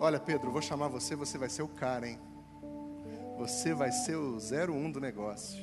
Olha, 0.00 0.20
Pedro, 0.20 0.52
vou 0.52 0.62
chamar 0.62 0.86
você, 0.86 1.16
você 1.16 1.36
vai 1.36 1.48
ser 1.48 1.62
o 1.62 1.68
cara, 1.68 2.08
hein? 2.08 2.20
Você 3.36 3.74
vai 3.74 3.90
ser 3.90 4.14
o 4.14 4.36
01 4.36 4.92
do 4.92 5.00
negócio. 5.00 5.58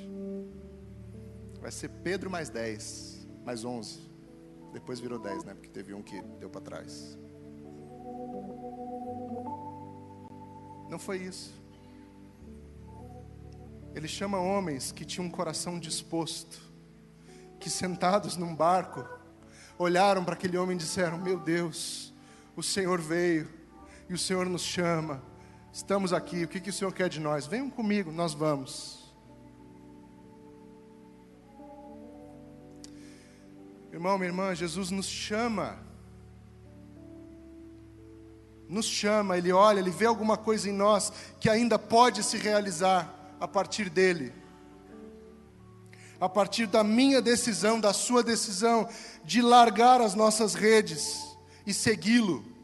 Vai 1.61 1.71
ser 1.71 1.87
Pedro 1.87 2.29
mais 2.29 2.49
10, 2.49 3.29
mais 3.45 3.63
11. 3.63 3.97
Depois 4.73 4.99
virou 4.99 5.17
10, 5.17 5.45
né? 5.45 5.53
Porque 5.53 5.69
teve 5.69 5.93
um 5.93 6.03
que 6.03 6.21
deu 6.37 6.49
para 6.49 6.59
trás. 6.59 7.17
Não 10.89 10.99
foi 10.99 11.19
isso. 11.19 11.53
Ele 13.93 14.09
chama 14.09 14.37
homens 14.37 14.91
que 14.91 15.05
tinham 15.05 15.27
um 15.27 15.31
coração 15.31 15.79
disposto, 15.79 16.59
que 17.57 17.69
sentados 17.69 18.35
num 18.35 18.53
barco, 18.53 19.07
olharam 19.77 20.25
para 20.25 20.33
aquele 20.33 20.57
homem 20.57 20.75
e 20.75 20.79
disseram: 20.79 21.17
Meu 21.17 21.39
Deus, 21.39 22.13
o 22.53 22.61
Senhor 22.61 22.99
veio 22.99 23.47
e 24.09 24.13
o 24.13 24.17
Senhor 24.17 24.45
nos 24.45 24.61
chama. 24.61 25.21
Estamos 25.71 26.13
aqui, 26.13 26.43
o 26.43 26.47
que, 26.47 26.59
que 26.59 26.69
o 26.69 26.73
Senhor 26.73 26.93
quer 26.93 27.09
de 27.09 27.19
nós? 27.19 27.45
Venham 27.45 27.69
comigo, 27.69 28.11
nós 28.11 28.33
vamos. 28.33 29.13
Irmão, 33.91 34.17
minha 34.17 34.29
irmã, 34.29 34.53
Jesus 34.53 34.91
nos 34.91 35.05
chama. 35.05 35.77
Nos 38.67 38.85
chama, 38.85 39.37
Ele 39.37 39.51
olha, 39.51 39.79
Ele 39.79 39.91
vê 39.91 40.05
alguma 40.05 40.37
coisa 40.37 40.69
em 40.69 40.73
nós 40.73 41.11
que 41.39 41.49
ainda 41.49 41.77
pode 41.77 42.23
se 42.23 42.37
realizar 42.37 43.35
a 43.39 43.47
partir 43.47 43.89
dele 43.89 44.33
a 46.19 46.29
partir 46.29 46.65
da 46.65 46.83
minha 46.83 47.21
decisão, 47.21 47.79
da 47.79 47.93
sua 47.93 48.23
decisão, 48.23 48.87
de 49.23 49.41
largar 49.41 50.01
as 50.01 50.15
nossas 50.15 50.53
redes 50.53 51.37
e 51.65 51.73
segui-lo. 51.73 52.54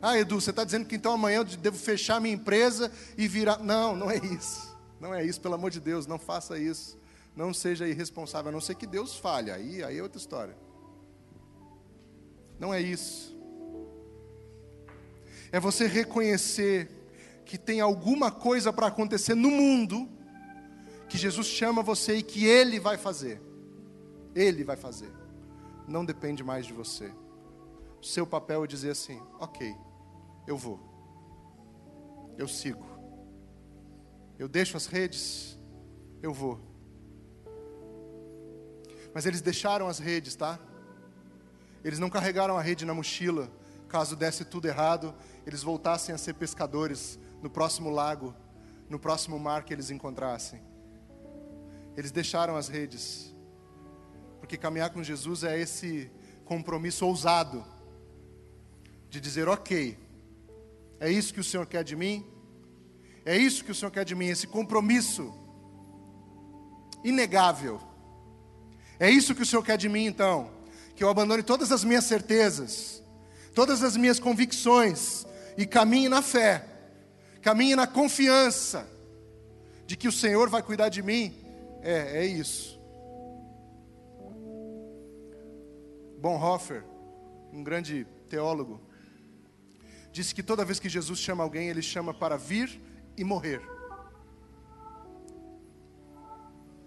Ah, 0.00 0.18
Edu, 0.18 0.40
você 0.40 0.50
está 0.50 0.64
dizendo 0.64 0.86
que 0.86 0.96
então 0.96 1.12
amanhã 1.12 1.38
eu 1.38 1.44
devo 1.44 1.76
fechar 1.76 2.20
minha 2.20 2.34
empresa 2.34 2.90
e 3.16 3.26
virar. 3.26 3.58
Não, 3.58 3.96
não 3.96 4.10
é 4.10 4.16
isso. 4.18 4.76
Não 5.00 5.14
é 5.14 5.24
isso, 5.24 5.40
pelo 5.40 5.54
amor 5.54 5.70
de 5.70 5.80
Deus, 5.80 6.06
não 6.06 6.18
faça 6.18 6.58
isso. 6.58 6.98
Não 7.34 7.52
seja 7.52 7.86
irresponsável, 7.86 8.48
a 8.48 8.52
não 8.52 8.60
ser 8.60 8.74
que 8.74 8.86
Deus 8.86 9.16
falhe. 9.16 9.50
Aí, 9.50 9.84
aí 9.84 9.98
é 9.98 10.02
outra 10.02 10.18
história. 10.18 10.56
Não 12.58 12.72
é 12.72 12.80
isso. 12.80 13.36
É 15.52 15.60
você 15.60 15.86
reconhecer 15.86 16.90
que 17.44 17.58
tem 17.58 17.80
alguma 17.80 18.30
coisa 18.30 18.72
para 18.72 18.86
acontecer 18.86 19.34
no 19.34 19.50
mundo 19.50 20.08
que 21.08 21.16
Jesus 21.16 21.46
chama 21.46 21.82
você 21.82 22.16
e 22.16 22.22
que 22.22 22.44
Ele 22.44 22.80
vai 22.80 22.96
fazer. 22.96 23.40
Ele 24.34 24.64
vai 24.64 24.76
fazer. 24.76 25.10
Não 25.86 26.04
depende 26.04 26.42
mais 26.42 26.66
de 26.66 26.72
você. 26.72 27.12
O 28.00 28.04
seu 28.04 28.26
papel 28.26 28.64
é 28.64 28.66
dizer 28.66 28.90
assim: 28.90 29.20
ok, 29.38 29.74
eu 30.46 30.56
vou. 30.56 30.80
Eu 32.38 32.46
sigo. 32.46 32.86
Eu 34.38 34.48
deixo 34.48 34.76
as 34.76 34.86
redes, 34.86 35.58
eu 36.22 36.32
vou. 36.32 36.60
Mas 39.14 39.24
eles 39.24 39.40
deixaram 39.40 39.88
as 39.88 39.98
redes, 39.98 40.36
tá? 40.36 40.58
Eles 41.82 41.98
não 41.98 42.10
carregaram 42.10 42.56
a 42.58 42.60
rede 42.60 42.84
na 42.84 42.92
mochila, 42.92 43.50
caso 43.88 44.14
desse 44.14 44.44
tudo 44.44 44.66
errado, 44.68 45.14
eles 45.46 45.62
voltassem 45.62 46.14
a 46.14 46.18
ser 46.18 46.34
pescadores 46.34 47.18
no 47.40 47.48
próximo 47.48 47.88
lago, 47.88 48.34
no 48.90 48.98
próximo 48.98 49.38
mar 49.38 49.64
que 49.64 49.72
eles 49.72 49.90
encontrassem. 49.90 50.62
Eles 51.96 52.12
deixaram 52.12 52.56
as 52.56 52.68
redes, 52.68 53.34
porque 54.38 54.58
caminhar 54.58 54.90
com 54.90 55.02
Jesus 55.02 55.44
é 55.44 55.58
esse 55.58 56.10
compromisso 56.44 57.06
ousado 57.06 57.64
de 59.08 59.20
dizer: 59.20 59.48
ok, 59.48 59.98
é 61.00 61.10
isso 61.10 61.32
que 61.32 61.40
o 61.40 61.44
Senhor 61.44 61.66
quer 61.66 61.84
de 61.84 61.96
mim, 61.96 62.24
é 63.24 63.36
isso 63.36 63.64
que 63.64 63.70
o 63.70 63.74
Senhor 63.74 63.90
quer 63.90 64.04
de 64.04 64.14
mim, 64.14 64.26
esse 64.26 64.46
compromisso 64.46 65.34
inegável. 67.04 67.80
É 68.98 69.10
isso 69.10 69.34
que 69.34 69.42
o 69.42 69.46
Senhor 69.46 69.62
quer 69.62 69.76
de 69.76 69.88
mim, 69.88 70.06
então 70.06 70.56
que 70.96 71.04
eu 71.04 71.10
abandone 71.10 71.42
todas 71.42 71.70
as 71.70 71.84
minhas 71.84 72.04
certezas, 72.04 73.02
todas 73.54 73.82
as 73.82 73.98
minhas 73.98 74.18
convicções 74.18 75.26
e 75.56 75.66
caminhe 75.66 76.08
na 76.08 76.22
fé, 76.22 76.64
caminhe 77.42 77.76
na 77.76 77.86
confiança 77.86 78.88
de 79.86 79.94
que 79.94 80.08
o 80.08 80.12
Senhor 80.12 80.48
vai 80.48 80.62
cuidar 80.62 80.88
de 80.88 81.02
mim. 81.02 81.34
É, 81.82 82.22
é 82.22 82.26
isso. 82.26 82.80
Bonhoeffer, 86.18 86.82
um 87.52 87.62
grande 87.62 88.06
teólogo, 88.30 88.80
disse 90.16 90.34
que 90.34 90.42
toda 90.42 90.64
vez 90.64 90.78
que 90.80 90.88
Jesus 90.88 91.18
chama 91.18 91.44
alguém, 91.44 91.68
ele 91.68 91.82
chama 91.82 92.14
para 92.14 92.38
vir 92.38 92.80
e 93.18 93.22
morrer. 93.22 93.60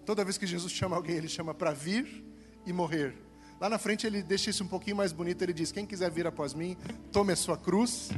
Toda 0.04 0.26
vez 0.26 0.36
que 0.36 0.48
Jesus 0.48 0.74
chama 0.74 0.96
alguém, 0.96 1.16
ele 1.16 1.28
chama 1.28 1.54
para 1.54 1.72
vir 1.72 2.26
e 2.66 2.74
morrer. 2.74 3.16
Lá 3.62 3.70
na 3.70 3.78
frente 3.78 4.08
ele 4.08 4.24
deixa 4.24 4.50
isso 4.50 4.64
um 4.64 4.68
pouquinho 4.68 4.96
mais 4.96 5.14
bonito. 5.14 5.44
Ele 5.44 5.54
diz: 5.54 5.72
Quem 5.72 5.86
quiser 5.86 6.10
vir 6.10 6.26
após 6.26 6.56
mim, 6.56 6.76
tome 7.12 7.32
a 7.32 7.36
sua 7.36 7.56
cruz 7.56 8.10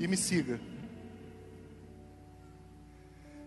e 0.00 0.06
me 0.06 0.16
siga. 0.16 0.60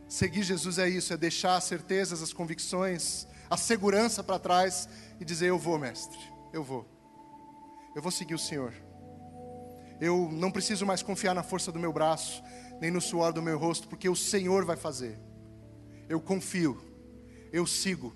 Seguir 0.09 0.43
Jesus 0.43 0.77
é 0.77 0.89
isso, 0.89 1.13
é 1.13 1.17
deixar 1.17 1.55
as 1.55 1.63
certezas, 1.63 2.21
as 2.21 2.33
convicções, 2.33 3.25
a 3.49 3.55
segurança 3.55 4.21
para 4.21 4.37
trás 4.37 4.89
e 5.17 5.23
dizer: 5.23 5.47
Eu 5.47 5.57
vou, 5.57 5.79
mestre, 5.79 6.19
eu 6.51 6.61
vou. 6.61 6.85
Eu 7.95 8.01
vou 8.01 8.11
seguir 8.11 8.35
o 8.35 8.39
Senhor. 8.39 8.73
Eu 9.99 10.29
não 10.31 10.51
preciso 10.51 10.85
mais 10.85 11.01
confiar 11.01 11.33
na 11.33 11.43
força 11.43 11.71
do 11.71 11.79
meu 11.79 11.93
braço, 11.93 12.43
nem 12.79 12.91
no 12.91 12.99
suor 12.99 13.31
do 13.31 13.41
meu 13.41 13.57
rosto, 13.57 13.87
porque 13.87 14.09
o 14.09 14.15
Senhor 14.15 14.65
vai 14.65 14.75
fazer. 14.75 15.17
Eu 16.09 16.19
confio, 16.19 16.79
eu 17.51 17.65
sigo. 17.65 18.13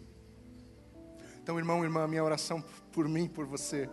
Então, 1.41 1.57
irmão, 1.57 1.83
irmã, 1.83 2.07
minha 2.07 2.23
oração 2.23 2.63
por 2.91 3.07
mim, 3.07 3.27
por 3.27 3.45
você, 3.45 3.89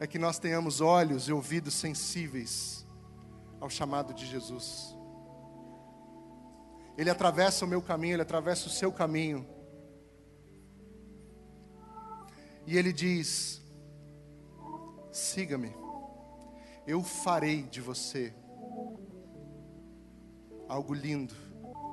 é 0.00 0.06
que 0.06 0.18
nós 0.18 0.38
tenhamos 0.38 0.80
olhos 0.80 1.28
e 1.28 1.32
ouvidos 1.32 1.74
sensíveis 1.74 2.86
ao 3.60 3.70
chamado 3.70 4.12
de 4.12 4.26
Jesus. 4.26 4.96
Ele 6.96 7.10
atravessa 7.10 7.64
o 7.64 7.68
meu 7.68 7.82
caminho, 7.82 8.14
ele 8.14 8.22
atravessa 8.22 8.66
o 8.66 8.70
seu 8.70 8.90
caminho. 8.90 9.46
E 12.66 12.76
ele 12.76 12.92
diz: 12.92 13.62
siga-me, 15.12 15.74
eu 16.86 17.02
farei 17.02 17.62
de 17.62 17.80
você 17.80 18.32
algo 20.68 20.94
lindo, 20.94 21.34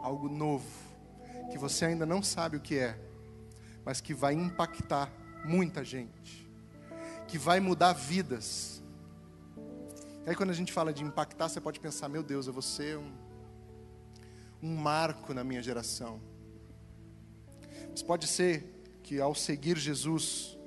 algo 0.01 0.29
novo, 0.29 0.67
que 1.51 1.57
você 1.57 1.85
ainda 1.85 2.05
não 2.05 2.21
sabe 2.23 2.57
o 2.57 2.61
que 2.61 2.77
é 2.77 2.99
mas 3.85 3.99
que 3.99 4.13
vai 4.13 4.33
impactar 4.33 5.11
muita 5.43 5.83
gente, 5.83 6.49
que 7.27 7.37
vai 7.37 7.59
mudar 7.59 7.93
vidas. 7.93 8.81
E 10.25 10.29
aí, 10.29 10.35
quando 10.35 10.51
a 10.51 10.53
gente 10.53 10.71
fala 10.71 10.93
de 10.93 11.03
impactar, 11.03 11.49
você 11.49 11.59
pode 11.59 11.79
pensar: 11.79 12.07
meu 12.07 12.23
Deus, 12.23 12.47
eu 12.47 12.53
vou 12.53 12.61
ser 12.61 12.97
um, 12.97 13.11
um 14.61 14.75
marco 14.75 15.33
na 15.33 15.43
minha 15.43 15.61
geração. 15.61 16.21
Mas 17.89 18.01
pode 18.01 18.25
ser 18.27 18.63
que 19.03 19.19
ao 19.19 19.35
seguir 19.35 19.77
Jesus, 19.77 20.57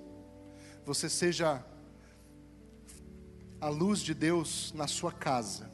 você 0.85 1.09
seja 1.09 1.65
a 3.61 3.69
luz 3.69 4.01
de 4.01 4.15
Deus 4.15 4.73
na 4.75 4.87
sua 4.87 5.13
casa. 5.13 5.71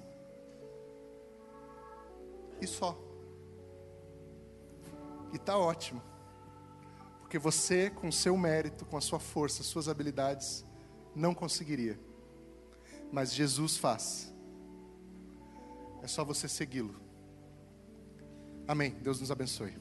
E 2.61 2.67
só. 2.67 2.97
E 5.33 5.37
está 5.37 5.57
ótimo. 5.57 6.03
Porque 7.21 7.39
você, 7.39 7.91
com 7.91 8.13
seu 8.13 8.37
mérito, 8.37 8.85
com 8.85 8.97
a 8.97 9.01
sua 9.01 9.19
força, 9.19 9.63
suas 9.63 9.89
habilidades, 9.89 10.65
não 11.15 11.35
conseguiria. 11.35 11.99
Mas 13.11 13.35
Jesus 13.35 13.77
faz. 13.77 14.33
É 16.03 16.07
só 16.07 16.25
você 16.25 16.49
segui-lo. 16.49 17.01
Amém. 18.67 18.91
Deus 19.03 19.21
nos 19.21 19.31
abençoe. 19.31 19.75